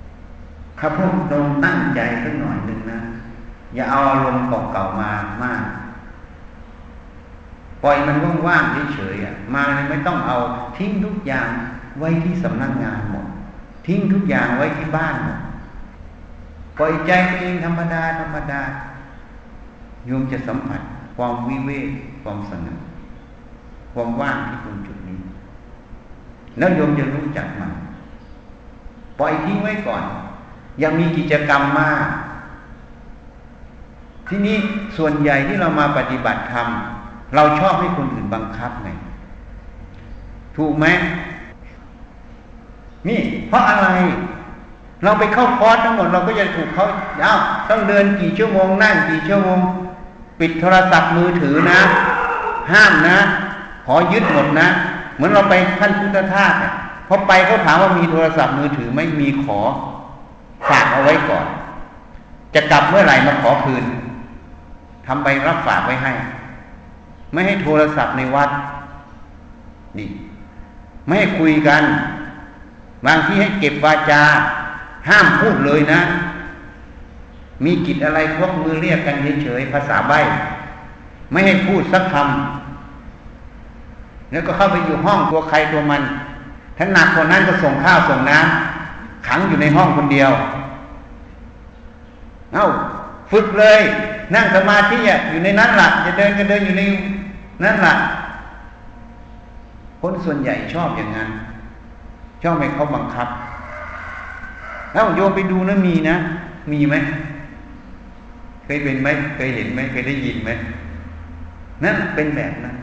[0.81, 2.99] ข้าพวกตรงตั้งใจสักหน่อยหนึ่งนะ
[3.75, 5.11] อย่าเอาอารมณ์เก่าๆมา
[5.43, 5.63] มาก
[7.87, 10.37] ล่อยมันว่างๆเฉยๆมาเลยไม่ต้องเอา
[10.77, 11.49] ทิ้งทุกอย่าง
[11.99, 13.27] ไว้ที่สำนักงงานหมด
[13.87, 15.39] ทิ้งทุกอย่างไว้ที่บ้านหมด
[16.79, 18.61] ปล่อยใจตัวเองธรรมดาธรรมดา
[20.07, 20.81] โยมจะสัมผัส
[21.17, 21.89] ความวิเวก
[22.23, 22.79] ความสงบ
[23.95, 25.19] ความว่างที่ตรงจุดนี้
[26.59, 27.73] แล้วโยมจะรู้จักมัน
[29.19, 30.05] ปล่อยทิ้งไว้ก่อน
[30.83, 32.09] ยังมีกิจกรรมมาก
[34.29, 34.57] ที่นี้
[34.97, 36.69] ส่วนใหญ่ที่เรามาปฏิบัติธรรม
[37.35, 38.91] เราชอบให้คนอื่นบังคับไง
[40.57, 40.87] ถูกไหม
[43.09, 43.89] นี่ เพราะอะไร
[45.05, 46.87] เราไปเข้าคอร์สทั้งหมดเราก็จะถูกเขา
[47.23, 47.35] เอ้า
[47.71, 49.59] ต้องเดินกี่ชั่วโมงนั่งกี่ชั่วโมง
[50.41, 51.81] ปิดโทรศัพท์มือถือนะ
[52.73, 53.19] ห้ามนะ
[53.87, 54.69] ขอยึดหมดนะ
[55.15, 56.73] เหมือนเราไปขั้นพุทธทาสเนี่ย
[57.09, 59.59] พอไปเขาถามว่ามีโทรศัพท์มือถือไม่มีขอ
[60.69, 61.47] ฝากเอาไว้ก่อน
[62.55, 63.85] จะกลับเมื่อไหร่มาขอคืน
[65.07, 66.13] ทำใบรับฝากไว้ให้
[67.33, 68.51] ไม่ให้โทรศัพท์ในวัด
[69.99, 70.09] นี่
[71.07, 71.83] ไม่ให้คุยกัน
[73.07, 74.23] บางที่ให้เก็บวาจา
[75.09, 76.01] ห้ามพูดเลยนะ
[77.65, 80.13] มีกิจอะไรพวกมือเรียกกันเฉยๆภาษาใบ
[81.33, 82.25] ไม่ให้พูดสักคำ
[84.31, 86.03] แล้วก็เข้าไปอยู่ห้องตัวใครตัวมัน
[86.77, 90.31] ถ้าหนักคนนั้นก็ส่งข้าวส่งน้ำขังอยู่ในห้องคนเดียว
[92.53, 92.67] เอา้า
[93.31, 93.81] ฝึกเลย
[94.35, 96.83] นั่งสมาธิอะอยู่ในนั้นหลักจะเดินก็เดินอยู่ใน
[97.63, 97.99] นั้นแหลัก
[100.01, 101.29] คนส่วนใหญ่ชอบอย่างนั้น
[102.43, 103.29] ชอบให้เขาบังคับ
[104.93, 106.17] แล้วโยมไปดูนะมีนะ
[106.73, 106.95] มีไหม
[108.65, 110.51] เคยเป็นไหมเคยเห็นไหมเคยได้ยินไหม
[111.85, 112.77] นั่นเป็นแบบนั้น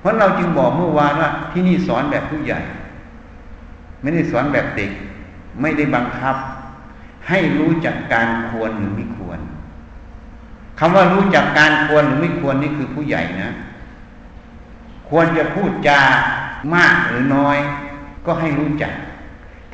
[0.00, 2.60] เพราะเราจึงบอกเมื่อวานว่า ที่นี่สอนแบบผู้ใหญ่
[4.02, 4.90] ไม่ได้สอนแบบเด็ก
[5.60, 6.36] ไม่ได้บังคับ
[7.28, 9.38] ให้รู้จักการควรหรือไม่ควร
[10.78, 13.50] คำว่ารู้จักการควรหรือไม่ควรนี่คือผู้ใหญ่นะ
[15.08, 16.00] ควรจะพูดจา
[16.74, 17.58] มากหรือน้อย
[18.26, 18.92] ก็ให้รู้จัก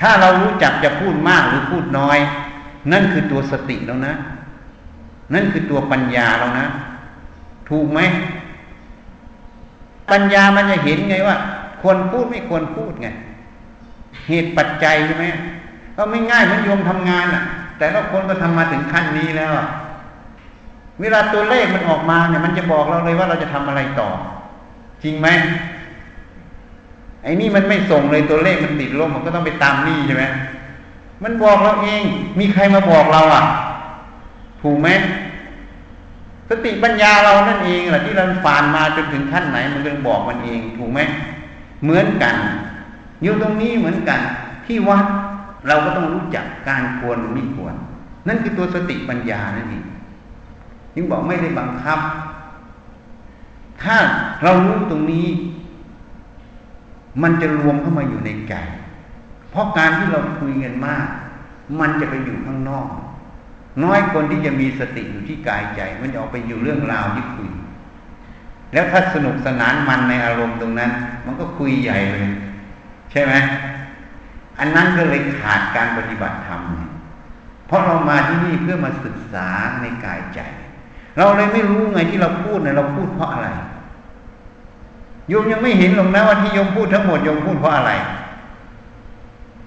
[0.01, 2.19] ถ้าเรารู้จักจะพูดมากหรือพูดน้อย
[2.93, 4.15] นั่นคือตัวสติแล้วนะ
[5.35, 6.67] นั่นคือตัวปัญญาแล้วนะ
[7.69, 8.01] ถูกไหม
[10.11, 11.37] ปัญญามันจะเห็นไงว่า
[11.81, 13.09] ควรพูดไม่ควรพูดไง
[14.29, 15.25] เหตุปัจจัยใช่ไหม
[15.97, 17.43] ก็ไม่ง่ายเหมือนโยมทำงานอะ
[17.79, 19.53] แต่ละคนก็ทำมาถึงขั้นนี้แล้ว
[21.01, 24.09] เวลาตัวเลขมันออกมาเนี่ย มันจะบอกเราเลยว่าเราจะทำอะไรต่อ
[25.03, 25.29] จริงไหม
[27.23, 30.25] ไอ้นี่มันไม่ส่งเลยตัวเลขมันติดลบมันก็ต้องไปตามนี่ใช่ไหม
[31.23, 32.03] มันบอกเราเอง
[32.39, 33.45] มีใครมาบอกเราอะ
[34.63, 34.89] ถูกไหม
[36.49, 41.01] สติปัญญาเรานั่นเองแหละที่เราผ่านมาจนถึงขั้นไหน มันก็บอกมันเอง ถูกไหม
[41.83, 42.35] เหมือนกัน
[43.23, 44.21] อยู่ตรงนี้เหมือนกัน
[44.67, 45.05] ที่วัด
[45.69, 47.75] เราก็ต้องรู้จักการควรไม่ควร
[48.29, 49.85] นั่นคือตัวสติปัญญานั่นเอง
[50.99, 51.99] ยิ่งบอกไม่ได้บังคับ
[53.83, 53.97] ถ้า
[54.43, 55.27] เรารู้ตรงนี้
[57.23, 58.55] มันจะรวมเข้ามาอยู่ในใจ
[59.51, 61.07] เพราะการที่เราคุยกันมาก
[61.81, 62.89] มันจะไปอยู่ข้างนอก
[63.85, 67.49] น้อยคนที่จะมีสติอยู่ที่กายใจ มันจะออกไปอยู่เรื่องราวที่คุย
[68.73, 70.91] แล้วถ้าสนุกสนานมันในอารมณ์ตรงนั้น
[71.27, 72.29] มันก็คุยใหญ่เลย
[73.11, 73.35] ใช่ไหม
[74.59, 76.63] อันนั้นก็เลยขาดการปฏิบัติธรรม
[77.67, 79.49] เพราะเรามาที่นี่เพื่อมาศึกษา
[79.81, 80.41] ในกายใจ
[81.19, 83.49] เราเลยไม่รู้ไงที่เราพูดเนี่ยเราพูดเพราะอะไร
[85.29, 87.93] โยมยังไม่เห็นหรอกนะว่าที่โยมพูดทั้งหมดโยมพูดเพราะอะไร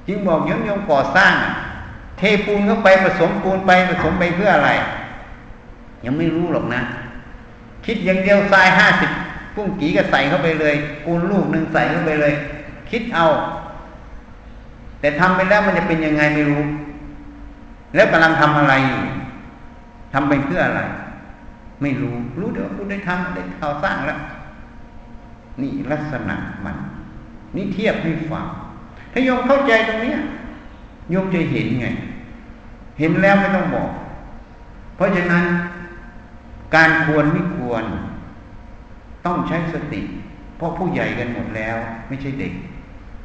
[0.07, 1.33] จึงบอกโยมโยมก่อสร้าง
[2.17, 4.69] เทปูนเข้าไปผสมปูนไปผสมไปเพื่ออะไร
[6.05, 6.81] ยังไม่รู้หรอกนะ
[7.85, 9.09] คิดอย่างเดียวทรายห้าสิบ
[9.55, 12.33] ปุ้งกีก็ใส่เข้าไปเลยปูนลูกหนึ่งใส่เข้าไปเลย
[12.89, 13.27] คิดเอา
[14.99, 16.63] แต่ทำไปแล้วมันจะเป็นยังไงไม่รู้
[17.95, 19.01] แล้วกำลังทำอะไรอยู่
[20.13, 20.81] ทำไปเพื่ออะไร
[21.81, 24.19] ไม่รู้ รู้เดี๋ยวคุณได้ทำได้ข่าวสร้างแล้ว
[25.61, 26.77] นี่ลักษณะมัน
[27.55, 28.45] นี่เทียบให้ฟัง
[29.11, 30.13] ถ้ายมเข้าใจตรงนี้
[31.09, 31.87] โยมจะเห็นไง
[32.99, 33.89] เห็นแล้วไม่ต้องบอก
[34.95, 35.43] เพราะฉะนั้น
[36.75, 37.83] การควรไม่ควร
[39.25, 40.01] ต้องใช้สติ
[40.57, 42.53] เพราะผู้ใหญ่กันหมดแล้ว ไม่ใช่เด็ก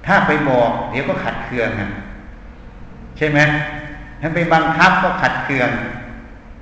[0.06, 1.90] ถ้าไปบอก เดี๋ยวก็ขัดเคืองอะ
[3.16, 3.38] ใช่ไหม
[4.20, 5.70] ถ้าไปบังคับก็ขัดเคือง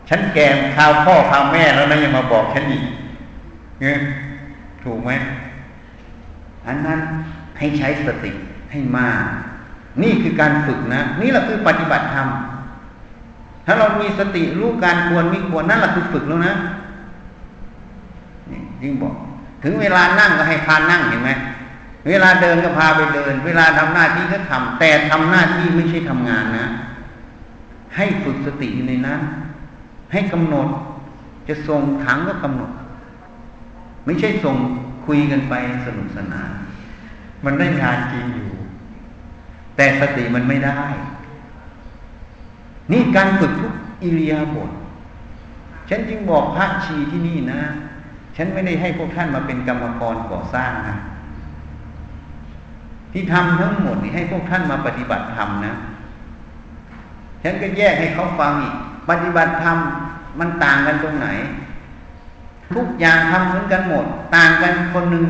[0.08, 2.84] ฉันแก่ข่าวพ่อข่าวแม่แล้วนะยังมาบอกฉันอีก
[3.82, 3.98] เงี้ย
[4.84, 5.10] ถูกไหม
[6.66, 7.00] อันนั้น
[7.58, 8.32] ให้ใช้สติ
[8.70, 9.24] ให้มาก
[10.02, 12.28] นี่คือการฝึกนะ นี่แหละคือปฏิบัติธรรม
[13.66, 16.54] ถ้าเรามีสติรู้การควรไม่ควรนั่นแหละคือฝึกแล้วนะ
[18.50, 19.14] นี่ยิ่งบอก
[19.62, 21.30] ถึงเวลานั่งก็ให้พานั่งเห็นไหม
[22.08, 26.66] เวลาเดินก็พาไปเดิน เวลาทำหน้าที่ก็ทำแต่ทำหน้าที่ไม่ใช่ทำงานนะ
[27.96, 29.20] ให้ฝึกสติในนั้น
[30.14, 30.68] ให้กำหนด
[31.48, 32.70] จะส่งขังก็กำหนด
[34.04, 34.56] ไม่ใช่ส่ง
[35.06, 35.54] คุยกันไป
[35.86, 36.50] สนุกสนาน
[37.44, 38.50] มันได้งานจริงอยู่
[39.76, 40.82] แต่สติมันไม่ได้
[42.92, 43.72] นี่การฝึกทุก
[44.02, 44.70] อิริยาบถ
[45.88, 47.60] ฉันจึงบอกพระชีที่นี่นะ
[48.36, 50.96] ฉันไม่ได้ให้พวกท่านมาเป็นกรรมกรก่อสร้างนะ
[53.12, 55.74] ที่ทำทั้งหมดนี่ให้พวกท่านมาปฏิบัติธรรมนะ
[57.42, 58.74] ฉันก็แยกให้เขาฟังอีก
[59.10, 59.78] ปฏิบัติธรรม
[60.38, 61.26] มันต่างกันตรงไหน
[62.74, 65.24] ทุกอย่างทำเหมือนกันหมด ต่างกันคนหนึ่ง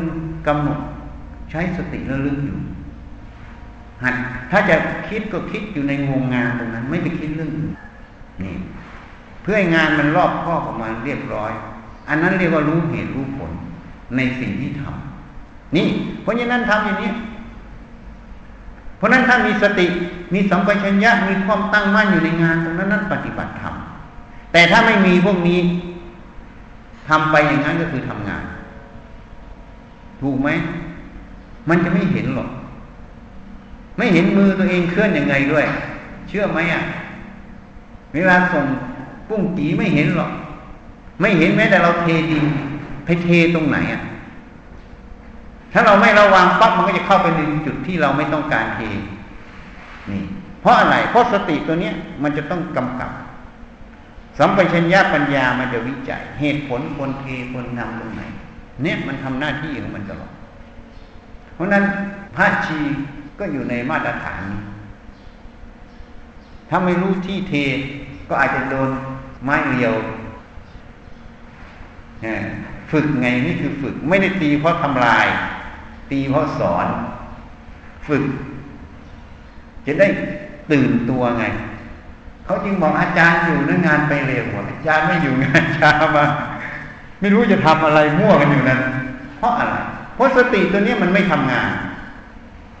[0.47, 0.79] กำหนด
[1.51, 2.57] ใช้สติระลึกอยู่
[4.03, 4.15] หัด
[4.51, 4.75] ถ้าจะ
[5.07, 7.71] คิดก็คิดอยู่ในวงงานตรงนั้น ไม่ไปคิดเรื่องอื่น
[8.41, 8.53] นี่
[9.41, 11.51] เพื่อให้งานมันรอบครอบออกมาเรียบร้อย
[12.09, 13.51] อันนั้นเรียกว่ารู้เหตุรู้ผล
[14.15, 15.87] ในสิ่งที่ทำนี่
[16.21, 17.11] เพราะฉะนั้นทำอย่างนี้
[18.97, 19.87] เพราะนั้นถ้ามีสติ
[20.33, 23.75] มีสัมปชัญญะมีความตั้งมั่นอยู่ในงานตรงนั้นนั่นปฏิบัติธรรม
[24.55, 25.59] แต่ถ้าไม่มีพวกนี้
[27.09, 28.43] ทำไปอย่างนั้นก็คือทำงาน
[30.21, 30.49] ถูกไหม
[31.69, 32.49] มันจะไม่เห็นหรอก
[33.97, 35.65] ไม่เห็นมือตัวเองเคลื่อนอยังไงด้วย
[36.27, 36.83] เชื่อไหมอะ
[38.13, 38.65] เวลาส่ง
[39.29, 40.31] ปุ้งกีไม่เห็นหรอก
[41.21, 42.45] ไม่เห็นแม้แต่เราเทดิน
[43.05, 44.01] ไปเทตรงไหนอะ
[45.73, 48.79] ถ้าเราไม่ระวังปั๊บมันก็จะเข้าไปในจุดที่เราไม่ต้องการเท
[50.11, 50.21] นี่
[50.61, 53.11] เพราะอะไร เพราะสติตัวเนี้ย มันจะต้องกำกับ
[54.37, 58.21] สัมปชัญญะปัญญามันจะวิจัย เหตุผลควรเทควรทำตรงไหน
[58.83, 60.31] เนี่ยมันทำหน้าที่ของมันตลอด
[61.53, 61.83] เพราะนั้น
[62.35, 62.79] พระชี
[63.39, 64.61] ก็อยู่ในมาตรฐานนี้
[66.69, 67.53] ถ้าไม่รู้ที่เท
[68.29, 68.89] ก็อาจจะโดน
[69.43, 69.93] ไม้เรียว
[72.91, 75.27] ฝึกไงนี่คือฝึก ไม่ได้ตีเพราะทำลาย
[76.11, 76.87] ตีเพราะสอน
[78.07, 78.23] ฝึก
[79.85, 80.07] จะได้
[80.71, 81.45] ตื่นตัวไง
[82.45, 86.25] เขาจึงบอกอาจารย์อยู่นั่งงานไปเร็วอาจารย์ไม่อยู่งานช้ามา
[87.19, 88.79] ไม่รู้จะทำอะไรมั่วกันอยู่นั้น
[89.37, 89.75] เพราะอะไร
[90.15, 91.69] เพราะสติตัวนี้มันไม่ทำงาน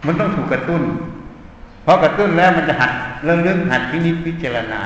[0.05, 0.81] มันต้องถูกกระตุ้น
[1.83, 2.91] เพราะกระตุ้นแล้วมันจะหัด
[3.23, 4.81] เรื่องเรื่องหัดพินิจพิจารณา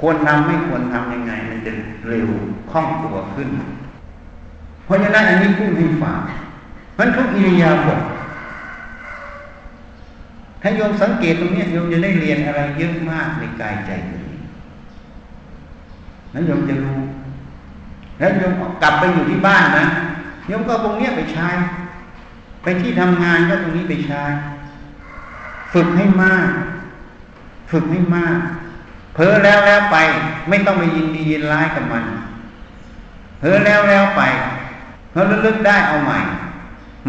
[0.00, 1.72] ควรทำไม่ควรทํำยังไง มันจะ
[2.08, 2.28] เร็ว
[2.70, 3.48] คล่องตัวขึ้น
[4.84, 6.18] เพราะฉะนั้นอันนี้พูดให้ฟัง
[6.98, 8.00] มันทุกอิริยาบถ
[10.62, 14.38] ถ้าโยมสังเกตตรงนี้โยมจะได้เรียนอะไรเยอะมากในกายใจตัวนี้
[16.34, 17.00] นั้นโยมจะรู้
[18.18, 19.86] แล้วโยมกลับไปอยู่ที่บ้านนะ
[20.46, 21.48] โยมก็ตรงนี้ไปใช้
[22.62, 24.22] ไปที่ทำงานก็ตรงนี้ไปใช้
[25.72, 26.48] ฝึกให้มาก
[27.70, 28.38] ฝึกให้มาก
[29.14, 29.96] เพ้อแล้วแล้วไป
[30.48, 32.04] ไม่ต้องไปยินดียินร้ายกับมัน
[33.38, 34.22] เพ้อแล้วแล้วไป
[35.10, 36.18] เพ้อลึกได้เอาใหม่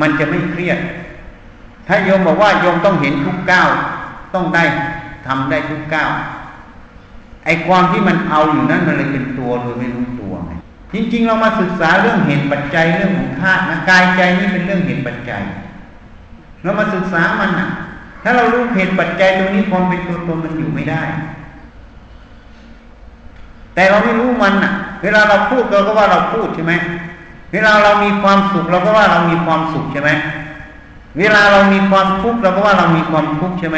[0.01, 0.79] มันจะไม่เครียด
[1.89, 3.69] ถ้าโยมบอกว่าโยมต้องเห็นทุกก้าว
[4.33, 4.63] ต้องได้
[5.27, 6.09] ทำได้ทุกก้าว
[7.45, 10.51] ไอ้ความที่มันเอาอยู่นั้นมันเลยเป็นตัวโดยไม่รู้ตัวไง
[10.93, 15.41] จริง ๆ เรามาศึกษาเรื่องเหตุปัจจัยเรื่องของธาตุนะกายใจนี่เป็นเรื่องเหตุปัจจัย
[16.63, 17.69] เรามาศึกษามันนะ
[18.23, 21.03] ถ้าเรารู้เหตุปัจจัยตรงนี้ความเป็นตัวตนมันอยู่ไม่ได้
[23.75, 24.71] แต่เราไม่รู้มันอะ
[25.03, 26.73] เวลาเราพูดเราก็ว่าเราพูดใช่ไหม
[27.53, 30.11] เวลาเรามีความสุขเราก็ว่าเรามีความสุขใช่ไหม
[31.17, 33.77] เวลาเรามีความทุกข์เราก็ว่าเรามีความทุกข์ใช่ไหม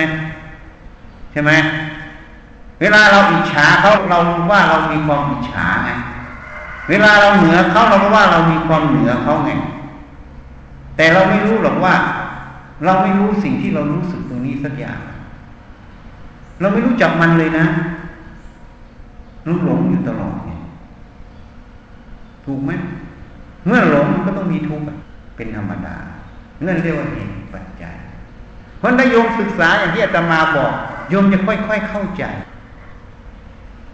[1.31, 1.51] ใช่ไหม
[2.81, 4.17] เวลาเราอิจฉาเขาเรา
[4.51, 5.89] ว่าเรามีความอิจฉาไง
[6.89, 9.51] เวลาเราเหนือเขาเราก็ว่าเรามีความเหนือเขาไง
[10.95, 11.95] แต่เราไม่รู้หรอกว่า
[12.85, 14.99] เราไม่รู้สิ่งที่เรารู้สึกตรงนี้สักอย่าง
[16.59, 17.65] เราไม่รู้จักมันเลยนะ
[19.47, 20.51] รู้หลงอยู่ตลอดไง
[22.45, 22.71] ถูกไหม
[23.65, 24.85] เมื่อหลงก็ต้องมีทุกข์
[25.35, 25.95] เป็นธรรมดา
[26.65, 27.95] นั่นเรียกว่าเหตุปัจจัย
[28.77, 30.73] เพราะถ้าโยมศึกษาอย่างที่อาตมาบอก
[31.09, 32.23] โยมจะค่อยๆเข้าใจ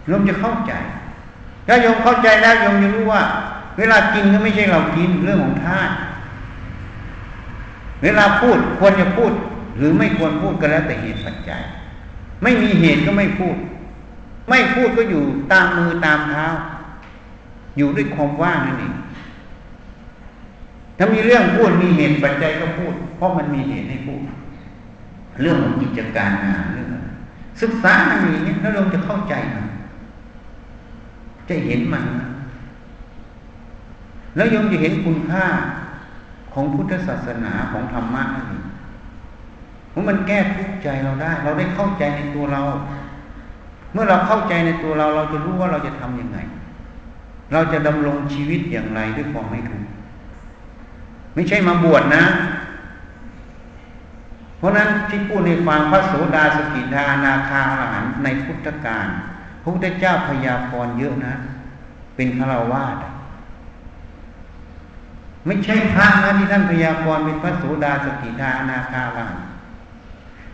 [0.06, 0.72] โยมจะเข้าใจ
[1.66, 3.22] ถ้าโยมเข้าใจแล้วโยมจะรู้ว่า
[3.78, 5.92] เวลากินก็ไม่ใช่เรากินเรื่องของธาตุ
[8.02, 9.32] เวลาพูดควรจะพูด
[9.76, 11.62] หรือไม่ควรพูดก็แล้วแต่เหตุปัจจัย
[12.42, 13.56] ไม่มีเหตุก็ไม่พูด
[14.50, 16.46] ไม่พูดก็อยู่ตามมือตามเท้า
[17.76, 18.94] อยู่ด้วยความว่างนั่นเอง
[20.98, 24.20] ถ้ามีเรื่องพูดมีเหตุปัจจัยก็พูด เพราะมันมีเหตุให้พูด
[25.40, 26.88] เรื่องของกิจการงานเรื่อง
[27.62, 29.66] ศึกษามันอย่างนี้แล้วเราจะเข้าใจมัน
[31.48, 32.04] จะเห็นมัน
[34.36, 35.44] แล้วยมจะเห็นคุณค่า
[36.52, 38.64] ของพุทธศาสนาของธรรมะนั่นเอง
[39.90, 42.62] เพราะมันแก้ทุกข์ใจเราได้ เราได้เข้าใจในตัวเรา
[43.92, 46.38] เมื่อเราเข้าใจในตัวเรา เราจะรู้ว่าเราจะทํำยังไง
[47.52, 49.87] เราจะดำรงชีวิตอย่างไรด้วยความไม่ทุกข์
[51.34, 52.24] ไม่ใช่มาบวชนะ
[54.58, 59.06] เพราะนั้นที่พูดในฟังพระโสดาสกิทานาคาอรหันในพุทธการ
[59.62, 61.34] พระพุทธเจ้าพยากรณ์เยอะนะ
[62.16, 62.96] เป็นฆราวาส
[65.46, 69.38] ไม่ใช่พระนะที่ท่านพยากรณ์เป็นพระโสดาสกิทานาคาอรหัน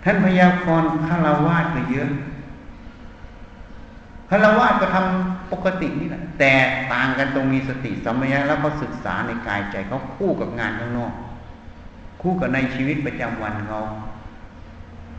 [0.05, 2.11] ท่านพยากรณ์ฆราวาสก็เยอะ
[4.42, 6.53] ฆราวาสก็ทำปกตินี่แหละแต่
[6.92, 11.12] ต่างกันตรงมีสติสัมปชัญญะแล้วก็ศึกษาในกายใจเขาคู่กับงานข้างนอก
[12.23, 13.83] คู่กับในชีวิตประจำวันเขา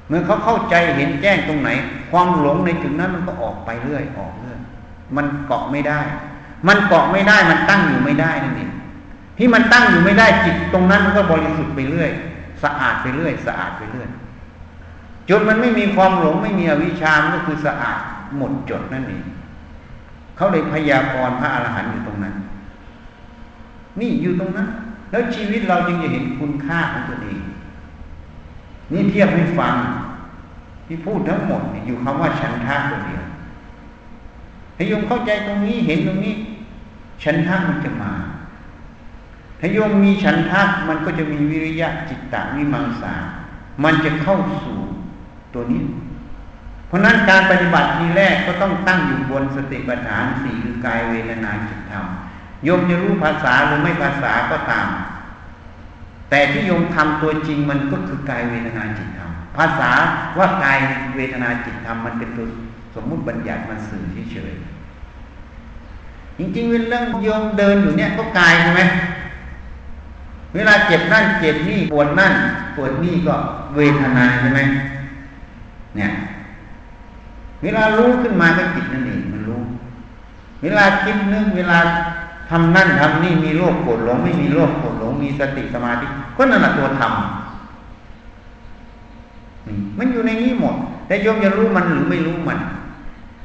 [0.08, 1.70] เมื่อเขาเข้าใจเห็นแจ้งตรงไหน
[2.12, 4.60] ความหลงในจุดนั้นมันก็ออกไปเรื่อยออกเรื่อย
[5.16, 6.00] มันเกาะไม่ได้
[6.68, 8.72] มันเกาะไม่ได้มันตั้งอยู่ไม่ได้นั่นเอง
[9.38, 12.10] ที่มันตั้งอยู่ไม่ได้จิตตรงนั้นมันก็บริสุทธิ์ไปเรื่อย
[12.64, 14.10] สะอาดไปเรื่อย สะอาดไปเรื่อย
[15.30, 18.02] จนมันไม่มีความหลงไม่มีอวิชามก็คือสะอาด
[18.38, 19.24] หมดจดนั่นเอง
[20.36, 22.36] เขาเลยพยากรณ์พระอรหันต์อยู่ตรงนั้น
[24.00, 24.68] นี่อยู่ตรงนั้น
[25.12, 27.40] แล้วชีวิตเราจึงจะเห็นคุณค่าของตัวเอง
[28.94, 29.74] นี่เทียบให้ฟัง
[30.88, 33.24] ที่พูดทั้งหมดอยู่คำว่าฉันทะตัวเดียว
[34.76, 36.36] ถ้าโยมเข้าใจตรงนี้เห็นตรงนี้
[37.24, 38.14] ฉันทะมันจะมา
[39.60, 43.14] ถ้าโยมมีฉันทะมันก็จะมีวิริยะจิตตะวิมังสา
[43.84, 44.78] มันจะเข้าสู่
[45.54, 45.82] ตัวนี้
[46.96, 52.06] ราะนั้นการปฏิบัติทีแรกก็ต้องตั้งอยู่บนสติปัฏฐานสี่คือกายเวทนาจิตธรรม
[52.64, 54.88] โยมจะรู้ภาษาหรือไม่ภาษาก็ตาม
[56.30, 59.92] แต่ที่โยมทำตัวจริงมันก็คือกายเวทนาจิตธรรมภาษา
[60.38, 60.78] ว่ากาย
[61.16, 62.48] เวทนาจิตธรรมมันเป็นตัว
[62.96, 68.82] สมมุติบัญญัติมันสื่อเฉยๆจริงๆเวลาโยมเดินอยู่เนี่ยก็กายใช่ไหม
[70.56, 72.34] เวลาเจ็บนั่นเจ็บนี่ปวดนั่น
[72.76, 73.36] ปวดนี่ก็
[73.76, 74.60] เวทนาใช่ไหม
[75.96, 76.12] เนี่ย
[77.64, 79.62] เวลารู้ขึ้นมาก็จิตนั่นเองมันรู้
[80.62, 81.78] เวลาคิดนึกเวลา
[82.50, 86.06] ทำนั่นทำนี่มีโลภโกรธหลงไม่มีโลภโกรธหลงมีสติสมาธิ
[86.38, 87.14] ก็นั่นแหละตัวธรรม
[89.98, 90.76] มันอยู่ในนี้หมด
[91.08, 92.60] แต่โยมจะรู้มันหรือไม่รู้มัน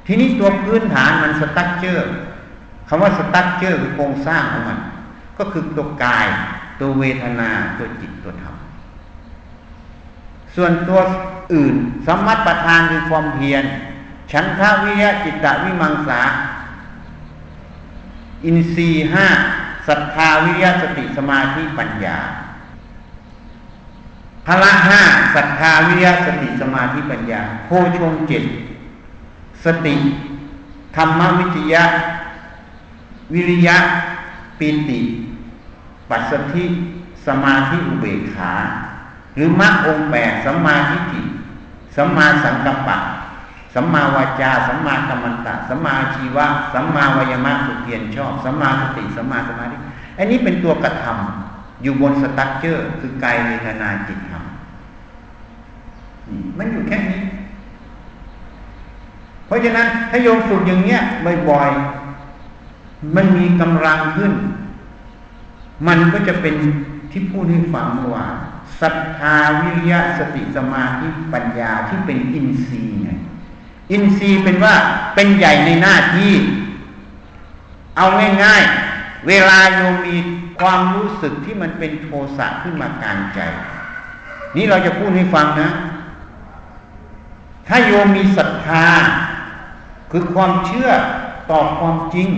[0.07, 2.11] ทีนี้ตัวพื้นฐานมัน structure
[2.89, 4.79] คำว่า structure คือโครงสร้างของมัน
[5.39, 6.27] ก็คือตัวกาย
[6.81, 8.55] ตัวเวทนาตัวจิตตัวธรรม
[10.57, 11.01] ส่วนตัว
[11.55, 11.75] อื่น
[12.07, 13.65] สัมมัปปธานคือความเพียร
[14.33, 16.23] ฉันทาวิยะจิตตวิมังสา
[18.45, 19.27] อินทรีห้า
[19.89, 22.19] ศรัทธาวิยะสติสมาธิปัญญา
[24.47, 25.03] พละห้า
[25.35, 28.45] ศรัทธาวิยะสติสมาธิปัญญา โพชงเจ็ด
[29.65, 29.97] สติ
[30.97, 31.85] ธรรมวิจยะ
[33.35, 33.77] วิริยะ
[34.59, 35.01] ปีติ
[36.11, 36.65] ปัสสธิ
[37.27, 38.53] สมาธิอุเบกขา
[39.37, 41.23] หรือมรรคองแปดสัมมาทิฏฐิ
[41.97, 42.99] สัมมาสังกัปปะ
[43.75, 49.77] สัมมาวาจา สัมมากัมมันตะ สัมมาชีวะ สัมมาวายมะสุเพียรชอบ สัมมาสติ สัมมาสมาธิ
[50.19, 54.45] อันนี้เป็นตัวกระทำอยู่บนสตั๊กเจอร์คือกายเวทนาจิตธรรม
[56.59, 57.23] มันอยู่แค่นี้
[59.47, 61.01] เพราะฉะนั้นถ้าโยมฝึกอย่างเนี้ย
[61.49, 64.33] บ่อยๆ มันมีกำลังขึ้น
[65.87, 66.55] มันก็จะเป็น
[67.11, 68.35] ที่พูดให้ฟังเมื่อวาน
[68.81, 73.11] ศรัทธาวิริยะสติสมาธิปัญญาที่เป็นอินทรีย์ไง
[73.91, 74.75] อินทรีย์เป็นว่า
[75.15, 76.35] เป็นใหญ่ในหน้าที่
[77.97, 78.07] เอา
[78.45, 80.17] ง่ายๆ เวลาโยมมี
[80.59, 83.41] ความรู้สึกที่มันเป็นโทสะขึ้นมากลางใจ
[84.57, 85.71] นี่เราจะพูดให้ฟังนะ
[87.69, 88.87] ถ้าโยมมีศรัทธา
[90.11, 90.91] คือความเชื่อ
[91.51, 92.29] ต่อความจริง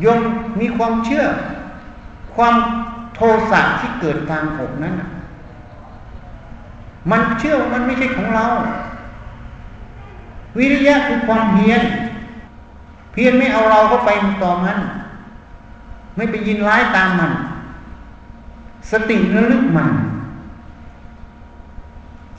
[0.00, 0.18] โยม
[0.60, 1.24] มีความเชื่อ
[2.34, 2.54] ความ
[3.14, 4.94] โทสะที่เกิดกลางอกนั้น
[7.10, 8.46] มันเชื่อว่ามันไม่ใช่ของเรา
[10.58, 11.82] วิริยะคือความเพียร
[13.12, 14.10] เพียรไม่เอาเราเข้าไป
[14.42, 14.78] ต่อมัน
[16.16, 17.32] ไม่ไปยินร้ายตามมัน
[18.90, 19.90] สติระลึกมัน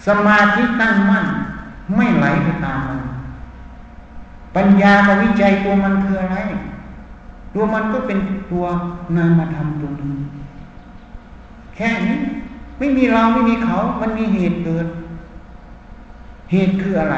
[0.07, 1.26] สมาธิตั้งมั่น
[1.95, 2.99] ไม่ไหลไปตามมัน
[4.55, 6.38] ปัญญากับวิจัยตัวมันคืออะไร
[7.53, 8.20] ตัวมันก็เป็น
[8.51, 8.66] ตัว
[9.16, 10.11] นามธรรมตัวนึง
[11.76, 12.18] แค่นี้
[12.78, 14.88] ไม่มีเราไม่มีเขา มันมีเหตุเกิด
[16.51, 17.18] เหตุคืออะไร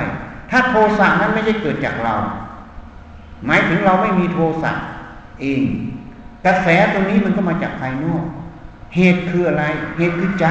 [0.50, 2.16] ถ้าโทสะนั้นไม่ใช่เกิดจากเรา
[3.46, 4.72] หมายถึงเราไม่มีโทสะ
[5.42, 5.62] เอง
[6.46, 8.24] กระแสตรงนี้มันก็มาจากภายนอก
[8.96, 9.64] เหตุคืออะไร
[9.98, 10.46] เหตุคือใจ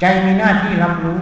[0.00, 1.20] ใจมีหน้าที่รับรู้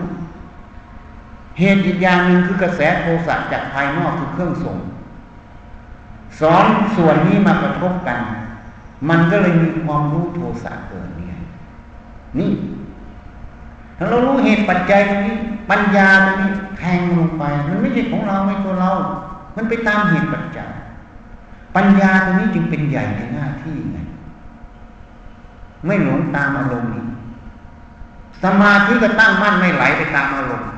[1.58, 4.78] เหตุอีกอย่างหนึ่งคือกระแสโทสะจากภายนอกคือเครื่องส่ง
[6.40, 6.64] สอง
[6.96, 8.18] ส่วนนี้มากระทบกัน
[9.08, 11.36] มันก็เลยมีความรู้โทสะเกิดเนี่ย
[12.38, 12.50] นี่
[13.98, 15.36] ถ้าเรารู้เหตุปัจจัยตรงนี้
[15.70, 18.90] ปัญญาตรงนี้แทงลงไป มันไม่ใช่ของเราไม่ตัวเรา
[19.56, 20.70] มันไปตามเหตุปัจจัย
[21.76, 23.98] ปัญญาตรงนี้จึงเป็นใหญ่ในหน้าที่ไง
[25.86, 27.04] ไม่หลงตามอารมณ์นี้
[28.42, 30.68] สมาธิก็ตั้งมั่นไม่ไหลไปตามอารมณ์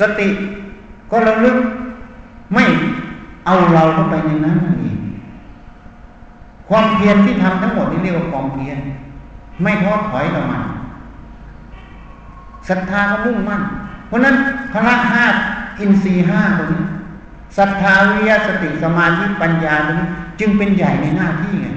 [0.00, 0.28] สติ
[1.10, 1.58] ก็ระลึก
[2.54, 2.64] ไม่
[3.46, 4.98] เอาเราเข้าไปในนั้นเอง
[6.68, 8.78] ความเพียรที่ทำทั้งหมดนี่เรียกว่าความเพียร
[9.62, 10.62] ไม่ท้อถอยต่อมัน
[12.68, 13.62] ศรัทธาก็มุ่งมั่น
[14.08, 14.36] เพราะนั้น
[14.72, 15.24] พระห้า
[15.80, 16.84] อินทรีห้าตรงนี้
[17.58, 20.08] ศรัทธาวิยสติสมาธิปัญญาตรงนี้
[20.40, 21.68] จึงเป็นใหญ่ในหน้าที่ไง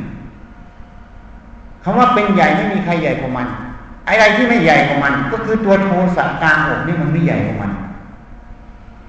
[1.83, 3.47] คำว่าเป็นใหญ่ไม่มีใครใหญ่กว่ามัน
[4.07, 7.71] อะไรที่ไม่ใหญ่กว่ามัน ก็คือตัวโทสะกลางอกนี่มันไม่ใหญ่กว่ามัน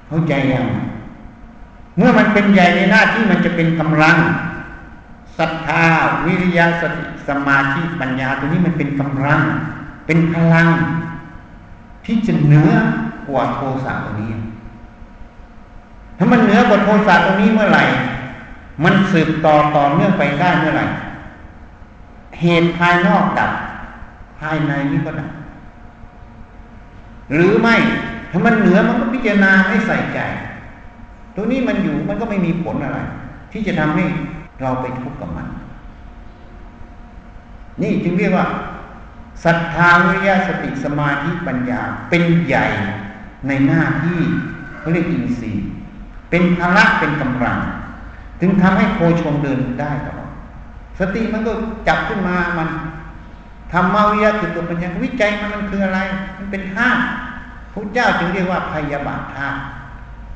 [0.09, 0.67] เข้าใจยัง
[1.97, 4.17] เมื่อมันเป็นใหญ่ในหน้าที่มันจะเป็นกำลัง
[5.39, 5.85] ศรัทธา
[6.27, 9.41] วิริยะสติสมาธิปัญญาตัวนี้มันเป็นกำลัง
[10.07, 10.69] เป็นพลัง
[12.05, 12.73] ที่จะเหนือ
[13.29, 14.33] กว่าโทสะตัวนี้
[16.19, 17.85] ถ้ามันเหนือกว่าโทสะตัวนี้เมื่อไหร่
[18.85, 20.87] มันสืบต่อต่อเนื่องไปได้เมื่อไหร่
[22.41, 23.51] เหตุภายนอกดับ
[24.41, 25.31] ภายในนี้ก็ดับ
[27.33, 27.77] หรือไม่
[28.31, 30.19] ถ้ามันเหนือมันก็พิจารณาไม่ใส่ใจ
[31.35, 32.99] ตัวนี้มันอยู่มันก็ไม่มีผลอะไร
[33.53, 34.05] ที่จะทำให้
[34.63, 35.47] เราไปทุกข์กับมัน
[37.83, 38.47] นี่จึงเรียกว่า
[39.45, 41.81] ศรัทธาวิริยะสติสมาธิปัญญา
[42.11, 42.67] เป็นใหญ่
[43.49, 44.21] ในหน้าที่
[44.79, 45.69] เขาเรียกอินทรีย์
[46.31, 47.59] เป็นพละเป็นกำลัง
[48.41, 50.31] ถึงทำให้โคชงเดินได้ตลอด
[50.99, 51.53] สติมันก็
[51.89, 52.69] จับขึ้นมามัน
[53.73, 55.99] ธรรมวิยะคือตัวปัญญาวิจัยมันมันคืออะไร
[56.39, 57.01] มันเป็นธาตุ
[57.73, 59.59] พระเจ้าจึงเรียกว่าพยาบาทธาตุ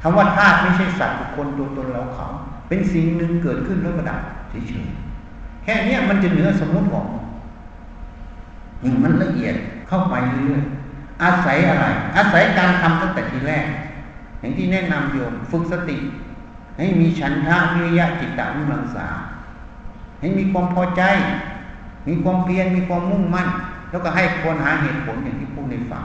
[0.03, 2.27] คำว่าธาตุไม่ใช่สัตว์บุคคลตัวตนเราเขา
[2.69, 7.07] เป็นสิ่งหนึ่งเกิดขึ้นแล้วก็ดับเฉยๆแค่นี้มันจะเหนือสมมติบอก
[9.03, 9.55] มันละเอียด
[9.89, 10.15] เข้าไป
[10.47, 13.67] เรื่อยๆอาศัยอะไร อาศัยการทำตั้งแต่ทีแรก
[14.41, 15.97] อย่างที่แนะนำโยมฝึกสติ
[16.79, 19.07] ให้มีฉันทะวิริยะจิตตวิมังสา
[20.21, 21.03] ให้มีความพอใจ
[22.09, 23.49] มีความเพียรมีความมุ่งมั่น
[23.91, 26.05] แล้วก็ให้ควรหาเหตุผลอย่างที่พูดในฟัง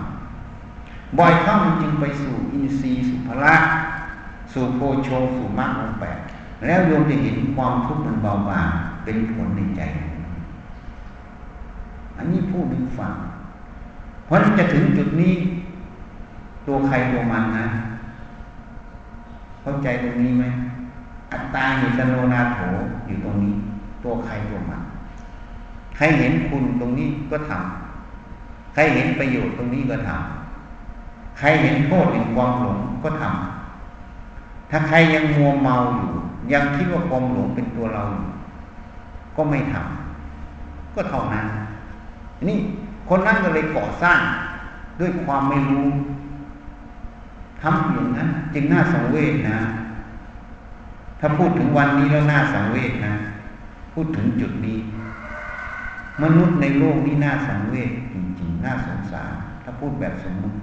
[1.18, 3.56] บ่อยเข้ามันจึงไปสู่อินทรีย์สุภละ
[4.54, 6.18] สู่โพชงสู่มรรคองแปด
[6.66, 8.68] แล้วโยมจะเห็นความทุกข์มันเบาบาง
[9.04, 9.82] เป็นผลในใจ
[12.20, 13.14] อันนี้พูดให้ฟัง
[14.26, 15.34] เพราะจะถึงจุดนี้
[16.68, 17.68] ตัวใครตัวมันนะ
[19.62, 20.44] เข้าใจตรงนี้ไหม
[21.32, 22.60] อัตตาหิตโนนาโถ
[23.08, 23.54] อยู่ตรงนี้
[24.04, 24.82] ตัวใครตัวมัน
[25.96, 36.10] ใครเห็นคุณตรงนี้ก็ทำใครเห็นประโยชน์ตรงนี้ก็ทำใครเห็นโทษแห่งความหลงก็ทำถ้าใครยังมัวเมาอยู่
[36.54, 38.28] ยังคิดว่าความหลงเป็นตัวเราอยู่
[39.36, 41.46] ก็ไม่ทำก็เท่านั้น
[42.48, 42.58] นี่
[43.10, 44.20] คนนั้นก็เลยก่อสร้าง
[45.00, 45.88] ด้วยความไม่รู้
[47.62, 49.58] ทำอย่างนั้นจึงน่าสังเวชนะ
[51.20, 53.14] ถ้าพูดถึงวันนี้แล้วน่าสังเวชนะ
[53.94, 54.78] พูดถึงจุดนี้
[56.24, 59.34] มนุษย์ในโลกนี้น่าสังเวชจริงๆ น่าสงสาร
[59.64, 60.58] ถ้าพูดแบบสมมติ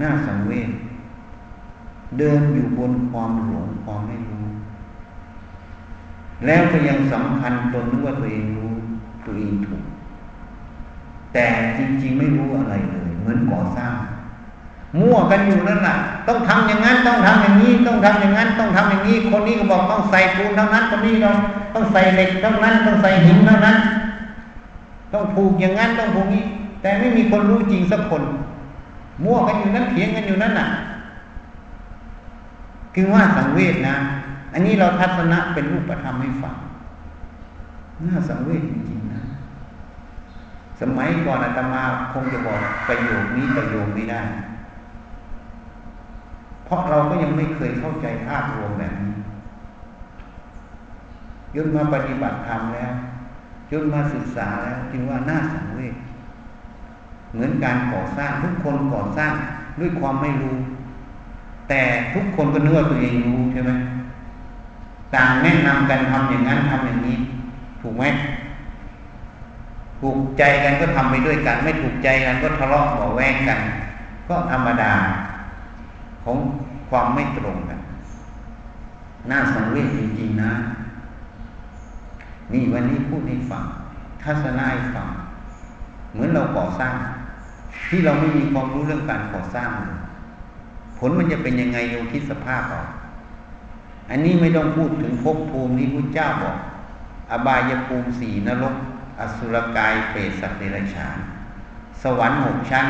[0.00, 0.70] น่าสังเวช
[2.18, 4.44] เดินอยู่บนความหลงความไม่รู้
[6.46, 8.72] แล้วก็ยังสำคัญตนนึกว่าตัวเองรู้
[9.26, 9.82] ตัวเองถูก
[11.32, 11.46] แต่
[11.78, 13.94] จริง ๆ ไม่รู้อะไรเลย เหมือนก่อสร้าง
[15.00, 15.96] มั่วกันอยู่นั่นแหละ
[16.28, 21.30] ต้องทำอย่างนั้นต้องทำอย่างนี้ต้องทำอย่างนั้น ต้องทำอย่างนี้ คนนี้ก็บอกต้องใส่ปูนเท่านั้นคนนี้เรา
[21.74, 23.76] ต้องใส่เหล็กเท่านั้น ต้องใส่หินเท่านั้น
[25.12, 26.44] ต้องผูกอย่างนั้นต้องผูกนี้
[26.82, 28.22] แต่ไม่มีคนรู้จริงสักคน
[29.24, 30.68] มั่วกันอยู่นั้นเถียงกันอยู่นั่นน่ะ
[32.94, 33.94] คือว่าสังเวชนะ
[34.52, 36.56] อันนี้เราทัศนะเป็นรูปธรรมให้ฟัง
[38.06, 38.99] น่าสังเวชจริงๆ
[40.80, 42.58] สมัยก่อนอาตมาคงจะบอก
[42.88, 44.22] ประโยคนี้ประโยคนี้ได้
[46.64, 49.14] เพราะเราก็ยังไม่เคยเข้าใจภาพรวมแบบนี้
[51.54, 52.92] ยนมาปฏิบัติธรรมแล้ว
[53.70, 55.94] ยนมาศึกษาแล้วจึงว่าน่าสังเวช
[57.32, 59.32] เหมือนการก่อสร้างทุกคนก่อสร้าง
[59.80, 60.56] ด้วยความไม่รู้
[61.68, 61.82] แต่
[62.14, 63.72] ทุกคนก็เนื้อตัวเองรู้ใช่ไหม
[65.14, 67.16] ต่างแนะนำกันทำอย่างนั้นทำอย่างนี้
[67.80, 68.04] ถูกไหม
[70.00, 73.60] ถูกใจกันก็ทำไปด้วยกัน ไม่ถูกใจกันก็ทะเลาะเบาแวงกัน
[74.28, 74.92] ก็ธรรมดา
[76.24, 76.36] ของ
[76.88, 77.80] ความไม่ตรงกัน
[79.30, 80.52] น่าสังเวชจริงๆนะ
[82.52, 83.64] นี่วันนี้พูดให้ฟัง
[84.22, 85.08] ทัศนาให้ฟัง
[86.12, 86.94] เหมือนเราก่อสร้าง
[87.88, 89.68] ที่เราไม่มีความรู้เรื่องการก่อสร้าง
[90.98, 92.86] ผลมันจะเป็นยังไงโยคิดสภาพออก
[94.10, 96.56] อันนี้ไม่ต้องพูดถึงภพภูมิที่พระเจ้าบอก
[97.30, 98.74] อบายภูมิสี่นรก
[99.20, 101.18] อสุรกายเปรตสัตว์เดรัจฉาน
[102.02, 102.86] สวรรค์หกชั้น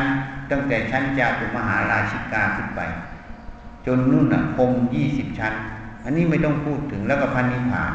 [0.51, 2.81] ตั้งแต่ชั้นจาตุมหาราชิกาขึ้นไป
[3.85, 5.53] จนนู่นอะพรมยี่สิบชั้น
[6.03, 7.91] อันนี้ไม่ต้องพูดถึงแล้วก็พันนิพพาน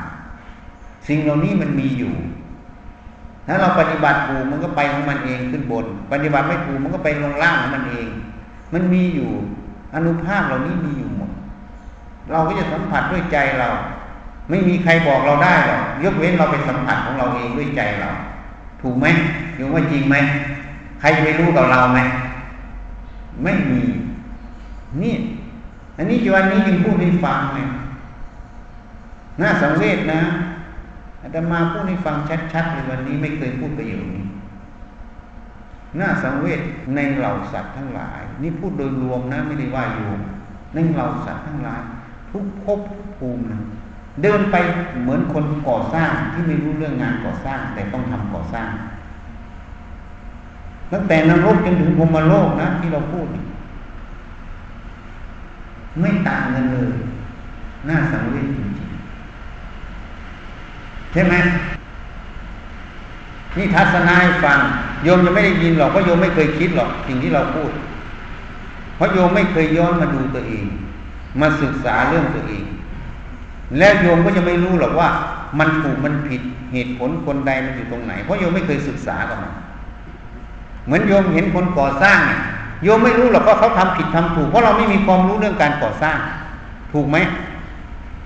[1.09, 2.15] สิ่งเหล่านี้มันมีอยู่
[3.47, 8.09] ถ้าเราปฏิบัติถูกมันก็ไปของมันเองขึ้นบน ปฏิบัติไม่ถูกมันก็ไปลงล่างของมันเอง
[8.75, 9.31] มันมีอยู่
[9.95, 11.31] อนุภาพเหล่านี้มีอยู่หมด
[12.31, 13.69] เราก็จะสัมผัสด้วยใจเรา
[14.51, 18.11] ไม่มีใครบอกเราได้หรอกยกเว้นเราไปสัมผัสของเราเองด้วยใจเรา
[18.83, 19.07] ถูกไหม
[19.59, 20.17] ยงว่าจริงไหม
[21.01, 22.01] ใครไปรู้กับเราไหม
[23.43, 23.83] ไม่มี
[25.03, 25.15] นี่
[25.97, 27.59] อันนี้วันนี้ยังพูดให้ฟังไง
[29.41, 30.21] น่าสังเวชนะ
[31.23, 32.17] อาตมาพูดให้ฟัง
[32.53, 34.25] ชัดๆเลยวันนี้ไม่เคยพูดประโยคนี้
[36.01, 36.61] น่าสังเวช
[36.95, 40.21] ในเหล่าสัตว์ทั้งหลาย นี่พูดโดยรวมนะไม่ได้ว่าโยม
[40.75, 41.83] ในเหล่าสัตว์ทั้งหลาย
[42.31, 42.81] ทุกภพ
[43.17, 43.61] ภูมินะ
[44.23, 44.57] เดินไป
[45.03, 48.69] เหมือนคนก่อสร้างที่ไม่รู้เรื่องงานก่อสร้าง แต่ต้องทำก่อสร้าง
[50.93, 53.27] ตั้งแต่นรกจนถึงพรมโลกนะที่เราพูด
[56.01, 56.93] ไม่ต่างกันเลย
[57.89, 61.35] น่าสังเวชจริงๆใช่ไหม
[63.57, 64.59] นี่ทัศนายฟัง
[65.05, 67.71] โยมยังไม่ได้ยินหรอกเพราะโยมไม่เคยคิดหรอกสิ่งที่เราพูด
[68.97, 70.65] เพราะโยมไม่เคยย้อนมาดูตัวเอง
[71.41, 72.65] มาศึกษาเรื่องตัวเอง
[73.79, 75.09] แล้วโยมก็จะไม่รู้หรอกว่า
[75.59, 76.43] มันถูกมันผิด
[76.73, 79.53] เหตุผลคนใดมันอยู่ตรงไหน เพราะโยมไม่เคยศึกษากับมัน
[80.85, 82.41] เหมือนโยมเห็นคนก่อสร้างเนี่ย
[82.83, 86.19] โยมไม่รู้หรอกว่าเขาทำผิดทำถูก เพราะเราไม่มีความรู้เรื่องการก่อสร้าง
[86.93, 87.17] ถูกไหม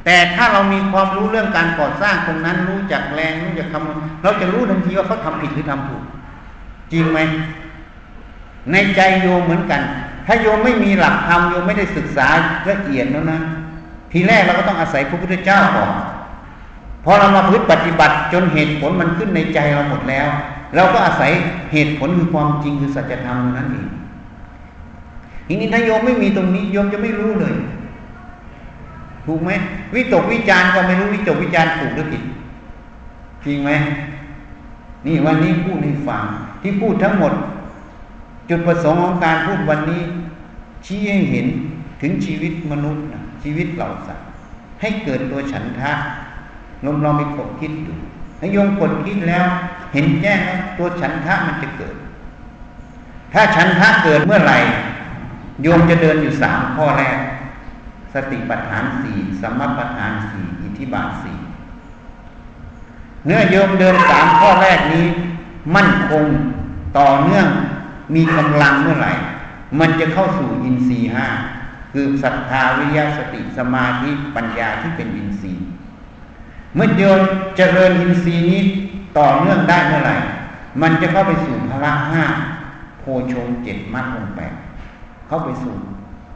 [0.05, 6.03] แต่ถ้าเรามีความรู้เรื่องการก่อสร้างตรงนั้น รู้จักแรงรู้จักคำเราจะรู้ทันทีว่าเขาทาผิดหรือทำถูก
[6.93, 7.18] จริงไหม
[8.72, 9.82] ในใจโยมเหมือนกัน
[10.26, 12.28] ถ้าโยมไม่มีหลักธรรมโยมไม่ได้ศึกษา
[12.70, 13.41] ละเอียดแล้วนะ
[14.12, 15.90] ทีแรกเราก็ต้องอาศัยพระพุทธเจ้าก่อน
[17.04, 20.26] พอเรามาพึ่ปฏิบัติจนเหตุผลมันขึ้นในใจเราหมดแล้ว
[20.74, 21.30] เราก็อาศัย
[21.72, 23.88] เหตุผลคือความจริงคือสัจธรรมนั่นเอง
[25.46, 27.54] ทีนี้ถ้าโยมไม่มีตรงนี้โยมจะไม่รู้เลย
[29.26, 29.50] ถูกไหม
[29.94, 32.22] วิตกวิจารก็ไม่รู้วิตกวิจารถูกหรือผิด
[33.44, 33.70] จริงไหม
[35.06, 36.22] นี่วันนี้พูดให้ฟัง
[36.62, 37.32] ที่พูดทั้งหมด
[38.48, 40.02] จุดประสงค์ของการพูดวันนี้
[40.84, 41.46] ชี้ให้เห็น
[42.00, 43.04] ถึงชีวิตมนุษย์
[43.43, 44.26] ชีวิตเราสัตว์
[44.80, 45.93] ให้เกิดตัวฉันทะ
[46.86, 47.93] ลมเราไปกดคิดดู
[48.38, 49.45] ถ้าโยมกดคิดแล้ว
[49.93, 50.41] เห็นแจ้ง
[50.78, 51.95] ตัวฉันทะมันจะเกิด
[53.32, 54.59] ถ้าฉันทะเกิดเมื่อไหร่
[55.62, 57.18] โยมจะเดินอยู่สามข้อแรก
[58.14, 61.38] สติปัฏฐานสี่สมปัฏฐานสี่อิทธิบาทสี่
[63.26, 65.07] เนื้อโยมเดินสามข้อแรกนี้
[65.76, 66.24] มั่นคง
[66.99, 67.47] ต่อเนื่อง
[68.14, 69.12] มีกำลังเมื่อไหร่
[69.80, 71.26] มันจะเข้าสู่อินทรีห้า
[71.93, 75.66] คือศรัทธาวิยาสติสมาธิปัญญาที่เป็นอินทรีย์
[76.74, 77.20] เมื่อโยม
[77.57, 78.62] เจริญอินทรีย์นี้
[79.18, 80.16] ต่อเนื่องได้เมื่อไหร่
[80.82, 82.24] มันจะเข้าไปสู่พละห้า
[82.99, 84.53] โพชงเจ็ดมัดลงแปด
[85.28, 85.74] เข้าไปสู่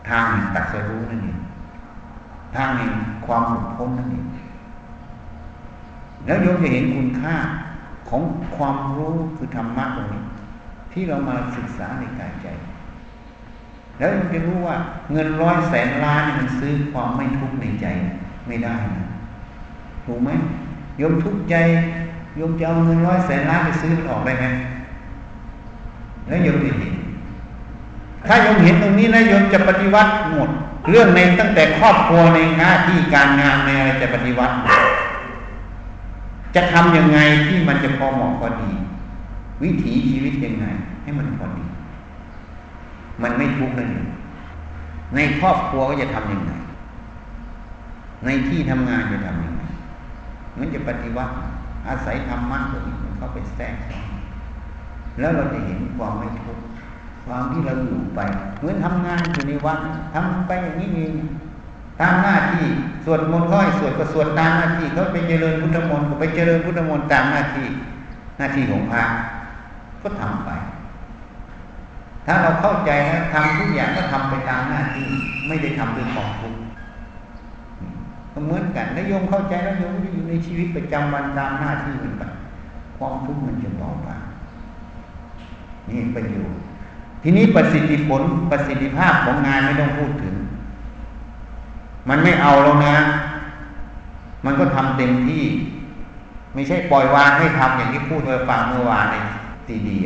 [0.08, 1.38] ทางแห่งตัดสรู้นั่นเอง
[2.56, 2.92] ทางแห่ง
[3.26, 4.26] ความหลุดพ้นนั่นเอง
[6.26, 7.34] แล้วโยมจะเห็นคุณค่า
[8.08, 8.22] ของ
[8.56, 10.22] ความรู้คือธรรมะตรงนี้
[10.92, 12.46] ที่เรามาศึกษาในกายใจ
[13.98, 14.76] แล้วโยมจะรู้ว่า
[15.12, 17.86] เงินร้อยแสนล้านมันซื้อความไม่ทุกข์ในใจ
[18.46, 19.04] ไม่ได้นะ
[20.04, 20.30] ถูกไหม
[20.98, 21.54] โยมทุกข์ใจ
[22.36, 24.44] โยมจะเอาเงินร้อยแสนล้านไปซื้อมันออกได้ไหม
[26.26, 26.94] แล้วโยมจะเห็น
[28.28, 30.50] ถ้าโยมเห็นตรงนี้นะโยมจะปฏิวัติหมด
[30.90, 34.54] เรื่องในตั้งแต่ครอบครัวในหน้าที่การงานในอะไรจะปฏิวัติ
[36.54, 38.70] จะทํำยังไงที่มันจะพอเหมาะพอดี
[39.62, 40.66] วิถีชีวิตยังไง
[41.02, 41.64] ให้มันพอดี
[43.22, 44.08] มันไม่ทุกข์นั่นเอง
[45.14, 46.52] ในครอบครัวก็จะทํำยังไง
[48.24, 49.62] ในที่ทำงานจะทํำยังไง
[50.58, 51.32] มันจะปฏิวัติ
[51.88, 54.06] อาศัยธรรมะตัวนี้มันเข้าไปแทรกซ้อน
[55.18, 56.64] แล้วเราจะเห็นความไม่ทุกข์
[57.26, 58.20] ความที่เราอยู่ไป
[58.58, 59.78] เหมือนทำงานอยู่ในวัด
[60.14, 61.12] ทำไปอย่างนี้เอง
[62.00, 62.64] ตามหน้าที่
[63.04, 67.66] สวดมนต์ค่อยสวดก็สวดตามหน้าที่เขาไปเจริญพุทธมนต์ก็ไปเจริญพุทธมนต์ตามหน้าที่
[68.38, 69.02] หน้าที่ของพระ
[70.02, 70.50] ก็ทำไป
[72.26, 75.06] ถ้าเราเข้าใจแล้วทำทุกอย่างก็ทำไปตามหน้าที่
[75.46, 76.60] ไม่ได้ทำด้วยความทุกข์
[78.46, 82.22] เหมือนกันแล้วโยมเข้าใจแล้วโยมก็อยู่ในชีวิตประจำวันตามหน้าที่มันไป
[82.98, 84.22] ความทุกข์มันจะเบาบาง
[85.88, 86.60] นี่ประโยชน์
[87.22, 90.34] ทีนี้ประสิทธิผลประสิทธิภาพของงานไม่ต้องพูดถึง
[92.08, 92.96] มันไม่เอาแล้วนะ
[94.44, 95.44] มันก็ทำเต็มที่
[96.54, 99.16] ไม่ใช่ปล่อยวางไม่ทำอย่างที่พูดเมื่อฟังเมื่อวานใน
[99.66, 99.96] ซีดี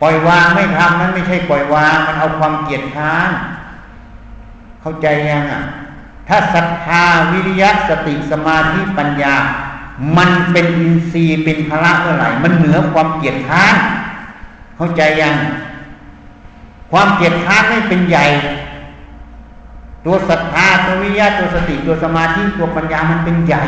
[0.00, 3.30] ปล่อยวางไม่ทำนั้นไม่ใช่ปล่อยวาง มันเอาความเกียดค้าน
[4.80, 5.62] เข้าใจยังอะ
[6.28, 9.34] ถ้าศรัทธาวิริยะสติสมาธิปัญญา
[10.16, 13.74] มันเป็นอินทรีย์เป็นพละเมื่อไหร่มันเหนือความเกียดค้าน
[14.76, 15.36] เข้าใจยัง
[16.90, 18.26] ความเกียดค้านไม่เป็นใหญ่
[20.04, 23.62] ตัวศรัทธาตัววิริยะตัวสติตัวสมาธิตัวปัญญามันเป็นใหญ่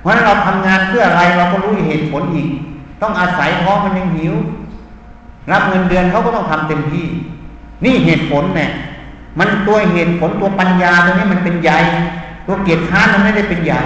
[0.00, 2.48] เพราะฉะนั้นเราทำงานเพื่ออะไรเราก็รู้เหตุผลอีก
[3.02, 4.34] ต้องอาศัยเพราะมันยังหิว
[5.50, 7.06] รับเงินเดือนเขาก็ต้องทำเต็มที่
[7.84, 8.70] นี่เหตุผลเนี่ย
[9.38, 11.78] มันตัวเหตุผลตัวปัญญาตัวนี้มันเป็นใหญ่
[12.46, 13.80] ตัวเกียรติค้านมันไม่ได้เป็นใหญ่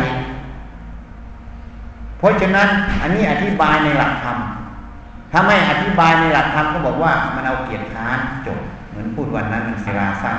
[2.18, 2.68] เพราะฉะนั้น
[3.02, 4.36] อันนี้อธิบายในหลักธรรม
[5.32, 8.59] ถ้าไม่อธิบายในหลักธรรมก็บอกว่ามันเอาเกียรติค้านจบ
[8.90, 10.38] เหมือนพูดวันนั้นมันเสลาสั้น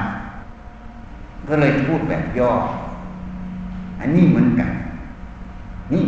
[1.47, 2.51] ก็เลยพูดแบบย่อ
[3.99, 4.69] อันนี้เหมือนกัน
[5.93, 6.03] นี่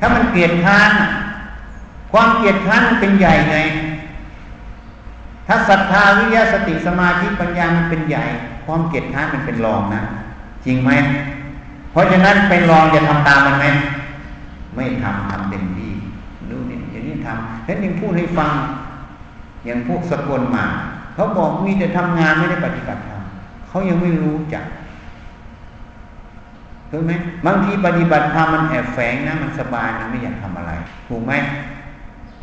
[0.00, 0.90] ถ้ามันเกียรติค้าน
[2.12, 3.58] ความเกียรติค้านมันเป็นใหญ่ไง
[5.52, 8.24] ถ้าศรัทธาวิยาสติสมาธิปัญญามันเป็นใหญ่
[8.66, 10.02] ความเกียรติค้ามันเป็นรองนะ
[10.64, 10.90] จริงไหม
[11.92, 13.66] เพราะฉะนั้นเป็นรองจะทำตามมันไหม
[14.74, 15.92] ไม่ทำทำเต็มที่
[16.50, 18.50] ดูนี่อย่างนี้ทำฉันยังพูดให้ฟัง
[19.64, 20.64] อย่างพวกสกลมา
[21.14, 23.22] เขาบอกมีแต่ทำงานไม่ได้ปฏิบัติธรรม
[23.68, 24.64] เขายังไม่รู้จัก
[26.90, 27.12] ถูกไหม
[27.46, 30.72] บางทีปฏิบัติธรรมมันแอบแฝงนะ มันสบายมันไม่อยากทำอะไร
[31.08, 31.32] ถูกไหม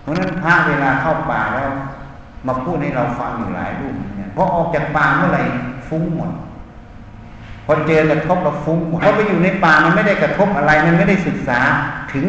[0.01, 1.71] เพราะนั้นพระเวลาเข้าป่าแล้ว
[2.47, 5.43] มาพูดให้เราฟังอยู่หลายรูปเนี่ยพอออกจากป่าเมื่อไหร่
[5.87, 6.31] ฟุ้งหมด
[7.65, 11.59] พอเจอกระทบเราฟุ้งหมดเพราะไปอยู่ในป่ามันไม่ได้กระทบอะไรมันไม่ได้ศึกษา
[12.13, 12.25] ถึง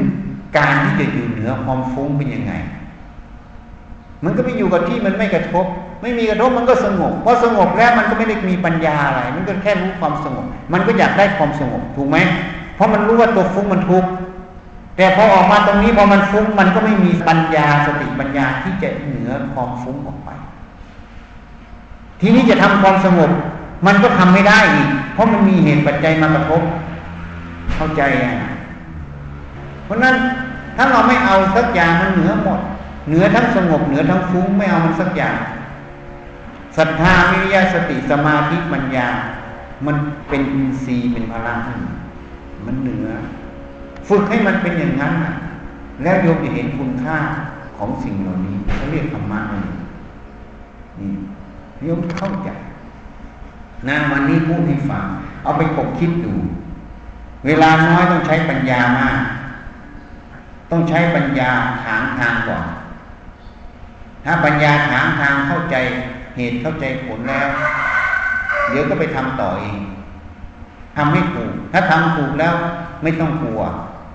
[0.56, 2.52] การที่จะอยู่เหนือความฟุ้งเป็นยังไง
[4.24, 5.66] มันก็ไปอยู่กับที่มันไม่กระทบ
[6.02, 12.18] ไม่มีกระทบมันก็สงบพอสงบแล้วมันก็ไม่ได้มีปัญญาอะไร มันก็แค่รู้ความสงบ มันก็อยากได้ความสงบถูกไหม
[12.74, 14.08] เพราะมันรู้ว่าตัวฟุ้งมันทุกข์
[14.98, 20.30] แต่พอออกมาตรงนี้พอมันฟุ้งมันก็ไม่มีปัญญาสติปัญญาที่จะเหนือความฟุ้งออกไป
[22.20, 23.30] ทีนี้จะทำความสงบ
[23.86, 26.62] มันก็ทำไม่ได้อีก เพราะมันมีเหตุปัจจัยมากระทบ
[27.74, 28.34] เข้าใจอะ
[29.84, 30.14] เพราะนั้น
[30.76, 32.60] ถ้าเราไม่เอาสักอย่างมันเหนือหมด
[33.08, 35.36] เหนือทั้งสงบเหนือทั้งฟุ้งไม่เอามันสักอย่าง
[36.76, 39.08] ศรัทธาวิริยะสติสมาธิปัญญา
[39.86, 39.96] มัน
[40.28, 41.58] เป็นอินทรีย์เป็นพลัง
[42.66, 43.08] มันเหนือ
[44.08, 45.14] ฝึกให้มันเป็นอย่างนั้น
[46.02, 47.16] แล้วโยมจะเห็นคุณค่า
[47.76, 49.64] ของสิ่งเหล่านี้เขาเรียกธรรมะนี่
[51.82, 52.48] โยมเข้าใจ
[53.88, 55.04] นะวันนี้พูดให้ฟัง
[55.42, 56.34] เอาไปกบคิดดู
[57.46, 59.18] เวลาน้อยต้องใช้ปัญญามาก
[60.70, 61.50] ต้องใช้ปัญญา
[61.84, 62.66] ถางทางก่อน
[64.24, 65.76] ถ้าปัญญาถางทางเข้าใจ
[66.36, 67.48] เหตุเข้าใจผลแล้ว
[68.70, 69.80] เดี๋ยวก็ไปทำต่อเอง
[70.96, 72.54] ทำให้ถูก ถ้าทำถูกแล้ว
[73.02, 73.60] ไม่ต้องกลัว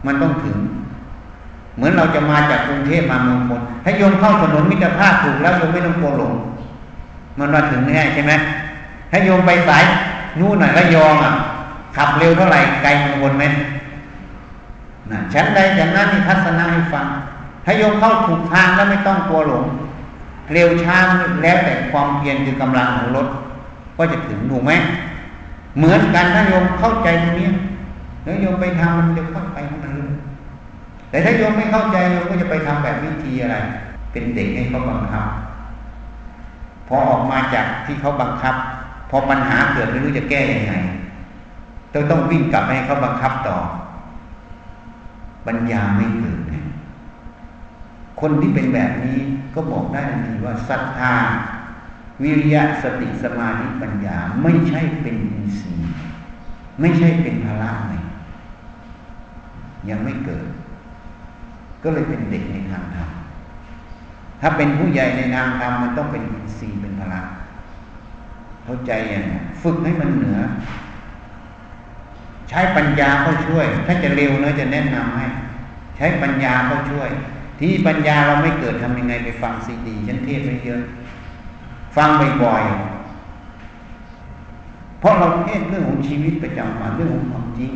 [0.06, 0.58] มันต้องถึง
[1.76, 6.34] เหมือนเราจะมาจากกรุงเทพมาเมืองพลถ้าโยมเข้าถนนมิตรภาพถูกแล้วโยมไม่ต้องกลัวหลง
[7.40, 8.34] มันมาถึงแน่ใช่ไหม
[9.12, 9.84] ถ้าโยมไปสาย
[10.40, 11.34] นู่นหน่อยระยองอะ
[11.96, 13.44] ขับเร็วเท่าไหร่ไกลเมืองพลไหม
[15.12, 17.06] นะฉันใดฉันนั้นนี่ทัศนะให้ฟัง
[17.66, 19.64] ถ้าโยมเข้าถูกทางแล้วไม่ต้องกลัวหลง
[20.54, 20.98] เร็วช้า
[21.44, 23.28] แล้วแต่ความเพียรคือกำลังของรถ
[23.98, 24.72] ก็จะถึงถูกไหม
[25.78, 27.50] เหมือนกันถ้าโยมเข้าใจตรงนี้
[28.24, 30.14] แล้วโยมไปทำมันจะเข้าไปของมันเลย
[31.10, 33.58] แต่ถ้าโยมไม่เข้าใจโยมก็จะไปทำแบบวิธีอะไร
[34.12, 35.26] เป็นเด็กให้เขาบังคับ
[36.88, 38.56] พอออกมาจากที่เขาบังคับ
[39.10, 40.74] พอปัญหาเกิดไม่รู้จะแก้ยังไง
[41.94, 43.58] ต้องต้องวิ่งกลับให้เขาบังคับต่อ
[45.48, 46.56] ปัญญาไม่เกิดไง
[48.22, 49.20] คนที่เป็นแบบนี้
[49.56, 51.16] ก็บอกได้ทันทีว่าศรัทธา
[52.24, 55.92] วิริยะสติสมาธิปัญญาไม่ใช่เป็นอินทรีย์
[56.82, 57.94] ไม่ใช่เป็นพละไง
[59.90, 60.46] ยังไม่เกิด
[61.84, 63.10] ก็เลยเป็นเด็กในทางธรรม
[64.42, 67.22] ถ้าเป็นผู้ใหญ่ในทางธรรมมันต้องเป็นอินทรีย์เป็นพละ
[68.64, 69.26] เข้าใจอย่าง
[69.62, 70.40] ฝึกให้มันเหนือ
[72.50, 75.26] ใช้ปัญญาเข้าช่วย ถ้าจะเร็วเนะจะแนะนำให้
[75.98, 77.10] ใช้ปัญญาเข้าช่วย
[77.60, 80.82] ที่ปัญญาเราไม่เกิดทำยังไงไปฟังซีดีฉันเทศไว้เยอะ
[81.96, 82.10] ฟัง
[82.44, 87.74] บ่อยๆเพราะเราเทศเรื่องของชีวิตประจำวันเรื่องของความจริง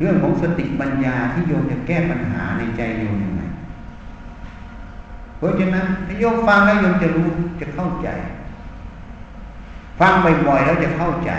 [0.00, 3.42] เรื่องของสติปัญญาที่โยมจะแก้ปัญหาในใจโยมยังไง
[5.38, 7.28] เพราะฉะนั้นถ้าโยมฟังแล้วโยมจะรู้
[7.60, 8.08] จะเข้าใจ
[10.00, 11.30] ฟังบ่อยๆแล้วจะเข้าใจ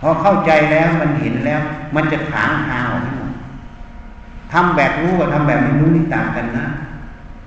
[0.00, 1.60] พอเข้าใจแล้วมันเห็นแล้ว
[1.96, 3.32] มันจะถางทางออกให้หมด
[4.52, 6.66] ทำแบบรู้กับทำแบบไม่รู้นี่ต่างกันนะ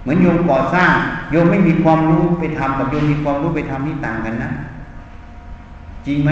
[0.01, 0.91] เหมือนโยมก่อสร้าง
[1.31, 4.51] โยมไม่มีความรู้ไปทำกับโยมมีความรู้ไปทำนี่ต่างกันนะ
[6.05, 6.31] จริงไหม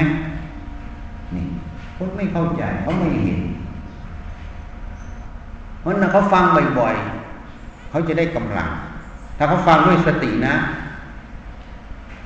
[2.02, 3.40] คนไม่เข้าใจเขาไม่เห็น
[5.80, 6.44] เพราะนั้นเขาฟัง
[6.80, 8.70] บ่อยๆเขาจะได้กำลัง
[9.38, 10.56] ถ้าเขาฟังด้วยสตินะ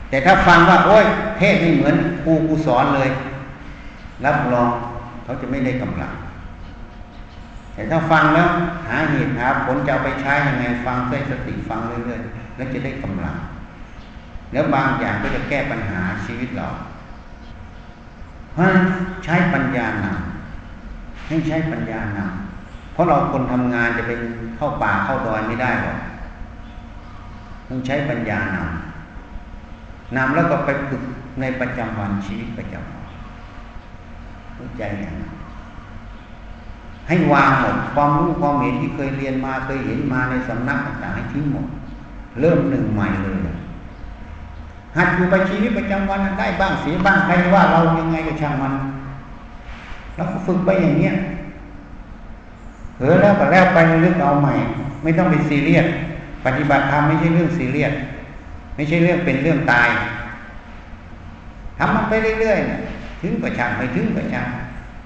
[0.09, 1.05] แต่ถ้าฟังว่า โอ้ย
[1.38, 3.09] เทศไม่เหมือนครูกูสอนเลย
[4.26, 4.69] รับรอง
[5.24, 6.13] เขาจะไม่ได้กำลัง
[7.74, 8.47] แต่ถ้าฟังแล้ว
[8.88, 13.36] หาเหตุหาผลจะเอาไปใช้ยังไงฟังด้วยสติฟังเรื่อยๆแล้วจะได้กำลัง
[14.51, 16.67] แล้วบางอย่างก็จะแก้ปัญหาชีวิตเรา
[18.54, 18.66] เพราะ
[19.24, 24.20] ใช้ปัญญานำให้ใช้ปัญญานำเพราะเราคนทำงานจะเป็น
[24.56, 25.97] เข้าป่าเข้าดอยไม่ได้หรอก
[27.68, 31.04] ต้องใช้ปัญญานำนำแล้วก็ไปฝึก
[31.41, 33.06] ในประจำวันชีวิตประจำวัน
[34.58, 35.32] รู้ใจอย่างนั้น
[37.08, 41.68] ให้วางหมดความรู้ความเห็นที่เคยเรียนมาเคยเห็นมาในสำนักต่างๆให้ทิ้งหมด
[42.39, 43.39] เริ่มหนึ่งใหม่เลย
[44.98, 48.74] หัดอยู่ไปชีวิตประจำวันได้บ้างเสียบ้างใครว่าเรายังไงก็ช่างมัน
[50.16, 51.14] แล้วก็ฝึกไปอย่างเนี้ย
[53.00, 54.54] เออแล้วก็แล้วไปเรื่องเอาใหม่
[55.04, 55.86] ไม่ต้องไปซีเรียส
[56.46, 57.94] ปฏิบัติธรรมไม่ใช่เรื่องซีเรียส
[58.76, 59.89] ไม่ใช่เรื่องเป็นเรื่องตาย
[61.78, 64.48] ทำมันไปเรื่อยๆถึงก็ช่างไม่ถึงก็ช่าง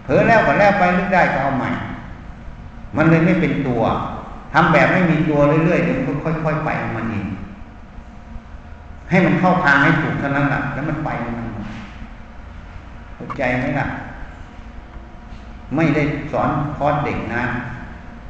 [0.04, 1.70] เผลอแล้วก็แล้วไปเรื่อยได้ก็เอาใหม่
[2.98, 3.84] มันเลยไม่เป็นตัว
[4.54, 7.28] ทำแบบไม่มีตัวเรื่อยๆเดี๋ยวค่อยๆไปของมันเอง
[9.10, 11.48] ให้มันเข้าทางให้ถูกเท่านั้นแหละแล้วมันไปมัน
[13.16, 13.88] เข้าใจไหมล่ะ
[15.76, 17.44] ไม่ได้สอนคอร์สเด็กนะ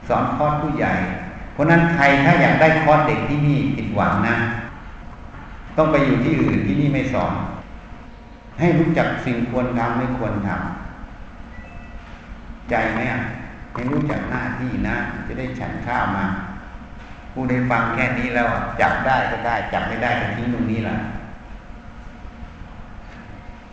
[0.07, 0.93] สอนคอร์สผู้ใหญ่
[1.53, 4.35] เพราะนั้นใครถ้าอยากได้คอร์สเด็กที่นี่ผิดหวังนะ
[5.77, 7.33] ต้องไปอยู่ที่อื่นที่นี่ไม่สอน
[8.59, 13.19] ให้รู้จักสิ่งควรทำไม่ควรทำใจไหมอะ
[13.73, 14.95] ให้รู้จักหน้าที่นะ
[15.27, 16.25] จะได้ฉันข้าวมา
[17.39, 18.47] ผู้ได้ฟังแค่นี้แล้ว
[18.81, 20.97] จับได้ก็ได้จับไม่ได้ก็ทิ้งตรงนี้แหละ